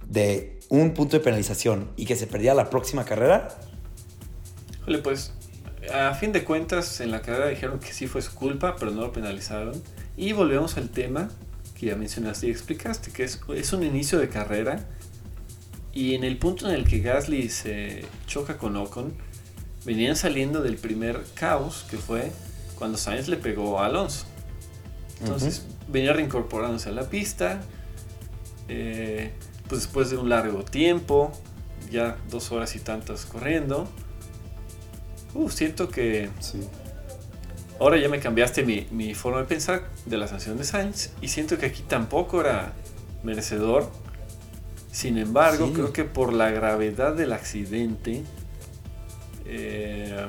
de 0.06 0.58
un 0.68 0.94
punto 0.94 1.16
de 1.16 1.22
penalización 1.22 1.90
y 1.96 2.06
que 2.06 2.16
se 2.16 2.26
perdía 2.26 2.54
la 2.54 2.70
próxima 2.70 3.04
carrera? 3.04 3.48
pues 5.02 5.32
a 5.92 6.14
fin 6.14 6.32
de 6.32 6.44
cuentas 6.44 7.00
en 7.00 7.10
la 7.10 7.22
carrera 7.22 7.48
dijeron 7.48 7.80
que 7.80 7.92
sí 7.92 8.06
fue 8.06 8.22
su 8.22 8.34
culpa, 8.34 8.76
pero 8.76 8.90
no 8.92 9.02
lo 9.02 9.12
penalizaron. 9.12 9.80
Y 10.16 10.32
volvemos 10.32 10.76
al 10.76 10.90
tema 10.90 11.28
que 11.78 11.86
ya 11.86 11.96
mencionaste 11.96 12.46
y 12.46 12.50
explicaste, 12.50 13.10
que 13.10 13.24
es, 13.24 13.40
es 13.54 13.72
un 13.72 13.82
inicio 13.82 14.18
de 14.18 14.28
carrera. 14.28 14.88
Y 15.92 16.14
en 16.14 16.24
el 16.24 16.38
punto 16.38 16.68
en 16.68 16.74
el 16.74 16.86
que 16.86 17.00
Gasly 17.00 17.48
se 17.48 18.04
choca 18.26 18.58
con 18.58 18.76
Ocon, 18.76 19.14
venían 19.86 20.16
saliendo 20.16 20.60
del 20.60 20.76
primer 20.76 21.24
caos 21.34 21.86
que 21.88 21.96
fue 21.96 22.32
cuando 22.76 22.98
Sainz 22.98 23.28
le 23.28 23.36
pegó 23.36 23.80
a 23.80 23.86
Alonso. 23.86 24.26
Entonces 25.20 25.64
venía 25.88 26.12
reincorporándose 26.12 26.90
a 26.90 26.92
la 26.92 27.08
pista. 27.08 27.62
Eh, 28.68 29.32
pues 29.68 29.82
después 29.82 30.10
de 30.10 30.16
un 30.16 30.28
largo 30.28 30.64
tiempo, 30.64 31.32
ya 31.90 32.18
dos 32.28 32.52
horas 32.52 32.74
y 32.76 32.80
tantas 32.80 33.24
corriendo. 33.24 33.88
Uh, 35.34 35.48
siento 35.50 35.88
que 35.88 36.30
ahora 37.78 37.96
ya 37.98 38.08
me 38.08 38.20
cambiaste 38.20 38.64
mi, 38.64 39.14
forma 39.14 39.38
de 39.38 39.44
pensar 39.44 39.88
de 40.04 40.16
la 40.16 40.26
sanción 40.28 40.56
de 40.56 40.64
Sainz 40.64 41.10
y 41.20 41.28
siento 41.28 41.58
que 41.58 41.66
aquí 41.66 41.82
tampoco 41.82 42.40
era 42.40 42.72
merecedor. 43.22 43.90
Sin 44.90 45.18
embargo, 45.18 45.72
creo 45.74 45.92
que 45.92 46.04
por 46.04 46.32
la 46.32 46.50
gravedad 46.50 47.14
del 47.14 47.34
accidente, 47.34 48.24
eh, 49.48 50.26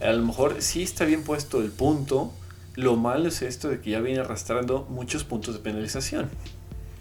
a 0.00 0.12
lo 0.12 0.24
mejor 0.24 0.60
sí 0.60 0.82
está 0.82 1.04
bien 1.04 1.22
puesto 1.22 1.60
el 1.60 1.70
punto. 1.70 2.32
Lo 2.74 2.96
malo 2.96 3.28
es 3.28 3.42
esto 3.42 3.68
de 3.68 3.80
que 3.80 3.90
ya 3.90 4.00
viene 4.00 4.20
arrastrando 4.20 4.86
muchos 4.90 5.24
puntos 5.24 5.54
de 5.54 5.60
penalización. 5.60 6.30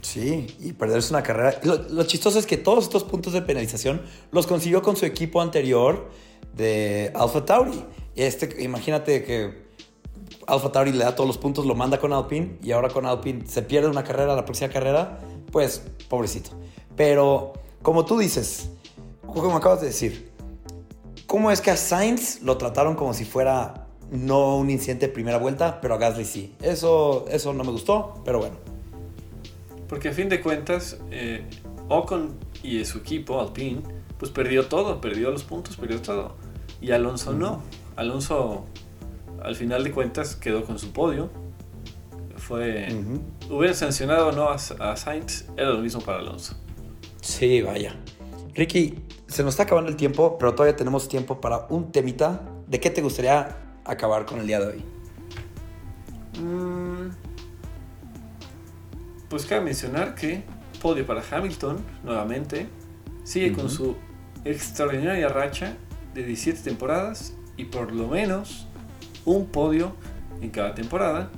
Sí, 0.01 0.55
y 0.59 0.73
perderse 0.73 1.11
una 1.11 1.23
carrera. 1.23 1.59
Lo, 1.63 2.03
chistoso 2.03 2.37
es 2.37 2.45
que 2.45 2.57
todos 2.57 2.83
estos 2.83 3.03
puntos 3.03 3.33
de 3.33 3.41
penalización 3.41 4.01
los 4.31 4.45
consiguió 4.45 4.81
con 4.81 4.95
su 4.95 5.05
equipo 5.05 5.41
anterior 5.41 6.09
de 6.55 7.11
Alpha 7.15 7.43
Tauri. 7.43 7.83
Este, 8.15 8.63
imagínate 8.63 9.23
que 9.23 9.65
Alpha 10.45 10.71
Tauri 10.71 10.91
le 10.91 11.03
da 11.03 11.15
todos 11.15 11.27
los 11.27 11.37
puntos, 11.39 11.65
lo 11.65 11.73
manda 11.73 11.99
con 11.99 12.13
Alpine 12.13 12.57
y 12.61 12.71
ahora 12.71 12.89
con 12.89 13.05
Alpine 13.05 13.47
se 13.47 13.63
pierde 13.63 13.89
una 13.89 14.03
carrera, 14.03 14.35
la 14.35 14.45
próxima 14.45 14.71
carrera, 14.71 15.19
pues 15.51 15.81
pobrecito. 16.07 16.51
Pero 16.95 17.53
como 17.81 18.05
tú 18.05 18.17
dices, 18.19 18.69
como 19.25 19.57
acabas 19.57 19.81
de 19.81 19.87
decir, 19.87 20.34
¿cómo 21.35 21.51
es 21.51 21.59
que 21.59 21.69
a 21.69 21.75
Sainz 21.75 22.41
lo 22.43 22.57
trataron 22.57 22.95
como 22.95 23.13
si 23.13 23.25
fuera 23.25 23.87
no 24.09 24.55
un 24.55 24.69
incidente 24.69 25.07
de 25.07 25.11
primera 25.11 25.37
vuelta, 25.37 25.81
pero 25.81 25.95
a 25.95 25.97
Gasly 25.97 26.23
sí? 26.23 26.55
Eso, 26.61 27.25
eso 27.27 27.51
no 27.51 27.65
me 27.65 27.71
gustó, 27.71 28.21
pero 28.23 28.39
bueno. 28.39 28.55
Porque 29.89 30.07
a 30.07 30.13
fin 30.13 30.29
de 30.29 30.39
cuentas, 30.39 30.97
eh, 31.11 31.45
Ocon 31.89 32.35
y 32.63 32.85
su 32.85 32.99
equipo, 32.99 33.41
Alpine, 33.41 33.81
pues 34.17 34.31
perdió 34.31 34.67
todo, 34.67 35.01
perdió 35.01 35.29
los 35.29 35.43
puntos, 35.43 35.75
perdió 35.75 36.01
todo. 36.01 36.37
Y 36.79 36.91
Alonso 36.91 37.33
no. 37.33 37.61
Alonso, 37.97 38.63
al 39.43 39.57
final 39.57 39.83
de 39.83 39.91
cuentas, 39.91 40.37
quedó 40.37 40.63
con 40.63 40.79
su 40.79 40.93
podio. 40.93 41.29
Fue. 42.37 42.87
Hubiera 43.49 43.73
sancionado 43.73 44.29
o 44.29 44.31
no 44.31 44.47
a, 44.47 44.55
a, 44.55 44.95
Sainz, 44.95 45.49
era 45.57 45.71
lo 45.71 45.79
mismo 45.79 45.99
para 45.99 46.19
Alonso. 46.19 46.55
Sí, 47.19 47.61
vaya. 47.61 47.93
Ricky, 48.55 49.03
se 49.27 49.43
nos 49.43 49.53
está 49.53 49.63
acabando 49.63 49.89
el 49.89 49.97
tiempo, 49.97 50.37
pero 50.39 50.55
todavía 50.55 50.75
tenemos 50.75 51.07
tiempo 51.07 51.39
para 51.39 51.67
un 51.69 51.91
temita. 51.91 52.41
¿De 52.67 52.79
qué 52.79 52.89
te 52.89 53.01
gustaría 53.01 53.57
acabar 53.83 54.25
con 54.25 54.39
el 54.39 54.47
día 54.47 54.59
de 54.59 54.67
hoy? 54.67 54.83
Mmm 56.41 57.25
pues 59.29 59.45
cabe 59.45 59.61
mencionar 59.65 60.15
que 60.15 60.43
podio 60.81 61.05
para 61.05 61.21
Hamilton, 61.29 61.77
nuevamente, 62.03 62.67
sigue 63.23 63.53
con 63.53 63.69
su 63.69 63.95
extraordinaria 64.43 65.27
racha 65.27 65.75
de 66.13 66.23
17 66.23 66.61
temporadas 66.61 67.35
y 67.57 67.65
por 67.65 67.91
lo 67.91 68.07
menos 68.07 68.67
un 69.25 69.47
podio 69.47 69.93
en 70.41 70.51
cada 70.51 70.75
temporada, 70.75 71.31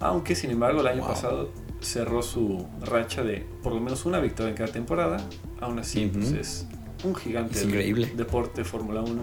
aunque 0.00 0.34
sin 0.34 0.50
embargo 0.50 0.80
el 0.80 0.88
año 0.88 1.06
pasado 1.06 1.50
cerró 1.84 2.22
su 2.22 2.66
racha 2.80 3.22
de 3.22 3.46
por 3.62 3.72
lo 3.72 3.80
menos 3.80 4.04
una 4.06 4.20
victoria 4.20 4.50
en 4.50 4.56
cada 4.56 4.72
temporada, 4.72 5.18
aún 5.60 5.78
así 5.78 6.10
pues 6.12 6.32
es 6.32 6.66
un 7.04 7.14
gigante 7.14 7.62
increíble. 7.62 8.12
deporte 8.16 8.64
Fórmula 8.64 9.02
1. 9.02 9.22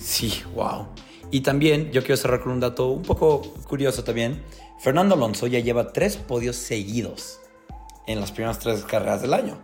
Sí, 0.00 0.42
wow. 0.54 0.86
Y 1.30 1.42
también 1.42 1.90
yo 1.92 2.02
quiero 2.02 2.16
cerrar 2.16 2.40
con 2.40 2.52
un 2.52 2.60
dato 2.60 2.88
un 2.88 3.02
poco 3.02 3.42
curioso 3.68 4.02
también. 4.02 4.42
Fernando 4.80 5.14
Alonso 5.14 5.46
ya 5.46 5.58
lleva 5.58 5.92
tres 5.92 6.16
podios 6.16 6.56
seguidos 6.56 7.40
en 8.06 8.20
las 8.20 8.32
primeras 8.32 8.58
tres 8.58 8.84
carreras 8.84 9.20
del 9.22 9.34
año. 9.34 9.58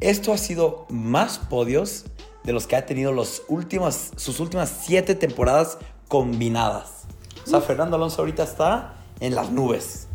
Esto 0.00 0.32
ha 0.32 0.38
sido 0.38 0.86
más 0.88 1.38
podios 1.38 2.06
de 2.44 2.52
los 2.52 2.66
que 2.66 2.76
ha 2.76 2.86
tenido 2.86 3.12
los 3.12 3.42
últimos, 3.48 4.10
sus 4.16 4.40
últimas 4.40 4.82
siete 4.84 5.14
temporadas 5.14 5.78
combinadas. 6.08 7.04
O 7.44 7.50
sea, 7.50 7.60
Fernando 7.60 7.96
Alonso 7.96 8.22
ahorita 8.22 8.42
está 8.42 8.94
en 9.20 9.34
las 9.34 9.50
nubes. 9.50 10.08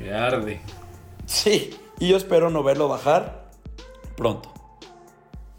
Que 0.00 0.14
arde. 0.14 0.60
Sí, 1.26 1.76
y 1.98 2.08
yo 2.08 2.16
espero 2.16 2.48
no 2.48 2.62
verlo 2.62 2.88
bajar 2.88 3.50
pronto. 4.16 4.50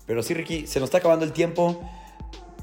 Pero 0.08 0.24
sí, 0.24 0.34
Ricky, 0.34 0.66
se 0.66 0.80
nos 0.80 0.88
está 0.88 0.98
acabando 0.98 1.26
el 1.26 1.32
tiempo. 1.32 1.80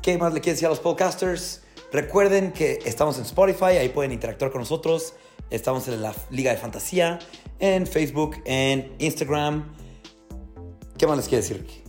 ¿Qué 0.03 0.19
más 0.19 0.35
le 0.35 0.41
quieres 0.41 0.57
decir 0.57 0.67
a 0.67 0.71
los 0.71 0.81
podcasters? 0.81 1.63
Recuerden 1.93 2.51
que 2.51 2.81
estamos 2.85 3.17
en 3.19 3.23
Spotify, 3.23 3.77
ahí 3.79 3.91
pueden 3.91 4.11
interactuar 4.11 4.51
con 4.51 4.61
nosotros. 4.61 5.15
Estamos 5.51 5.87
en 5.87 6.03
la 6.03 6.13
Liga 6.31 6.51
de 6.51 6.57
Fantasía, 6.57 7.21
en 7.61 7.87
Facebook, 7.87 8.43
en 8.45 8.93
Instagram. 8.99 9.73
¿Qué 10.99 11.07
más 11.07 11.17
les 11.17 11.29
quiere 11.29 11.43
decir, 11.43 11.59
Ricky? 11.59 11.83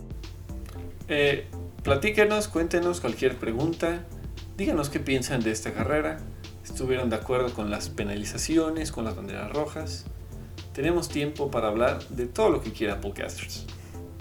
Eh, 1.08 1.48
platíquenos, 1.82 2.46
cuéntenos 2.46 3.00
cualquier 3.00 3.36
pregunta. 3.38 4.06
Díganos 4.56 4.88
qué 4.88 5.00
piensan 5.00 5.40
de 5.40 5.50
esta 5.50 5.72
carrera. 5.72 6.18
¿Estuvieron 6.70 7.10
de 7.10 7.16
acuerdo 7.16 7.52
con 7.52 7.68
las 7.68 7.88
penalizaciones, 7.88 8.92
con 8.92 9.04
las 9.04 9.16
banderas 9.16 9.52
rojas? 9.52 10.04
Tenemos 10.72 11.08
tiempo 11.08 11.50
para 11.50 11.66
hablar 11.66 12.06
de 12.08 12.26
todo 12.26 12.48
lo 12.48 12.62
que 12.62 12.72
quieran, 12.72 13.00
podcasters. 13.00 13.66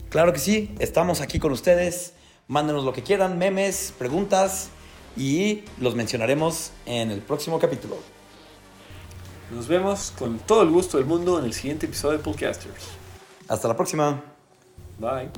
Claro 0.10 0.34
que 0.34 0.40
sí, 0.40 0.74
estamos 0.80 1.22
aquí 1.22 1.38
con 1.38 1.52
ustedes. 1.52 2.14
Mándenos 2.48 2.84
lo 2.84 2.92
que 2.92 3.04
quieran, 3.04 3.38
memes, 3.38 3.94
preguntas 3.98 4.72
y 5.16 5.64
los 5.80 5.94
mencionaremos 5.94 6.72
en 6.88 7.12
el 7.12 7.22
próximo 7.22 7.60
capítulo. 7.60 7.98
Nos 9.54 9.68
vemos 9.68 10.12
con 10.18 10.40
todo 10.40 10.64
el 10.64 10.72
gusto 10.72 10.98
del 10.98 11.06
mundo 11.06 11.38
en 11.38 11.46
el 11.46 11.54
siguiente 11.54 11.86
episodio 11.86 12.18
de 12.18 12.24
Podcasters. 12.24 12.88
Hasta 13.48 13.68
la 13.68 13.76
próxima. 13.76 14.22
Bye. 14.98 15.30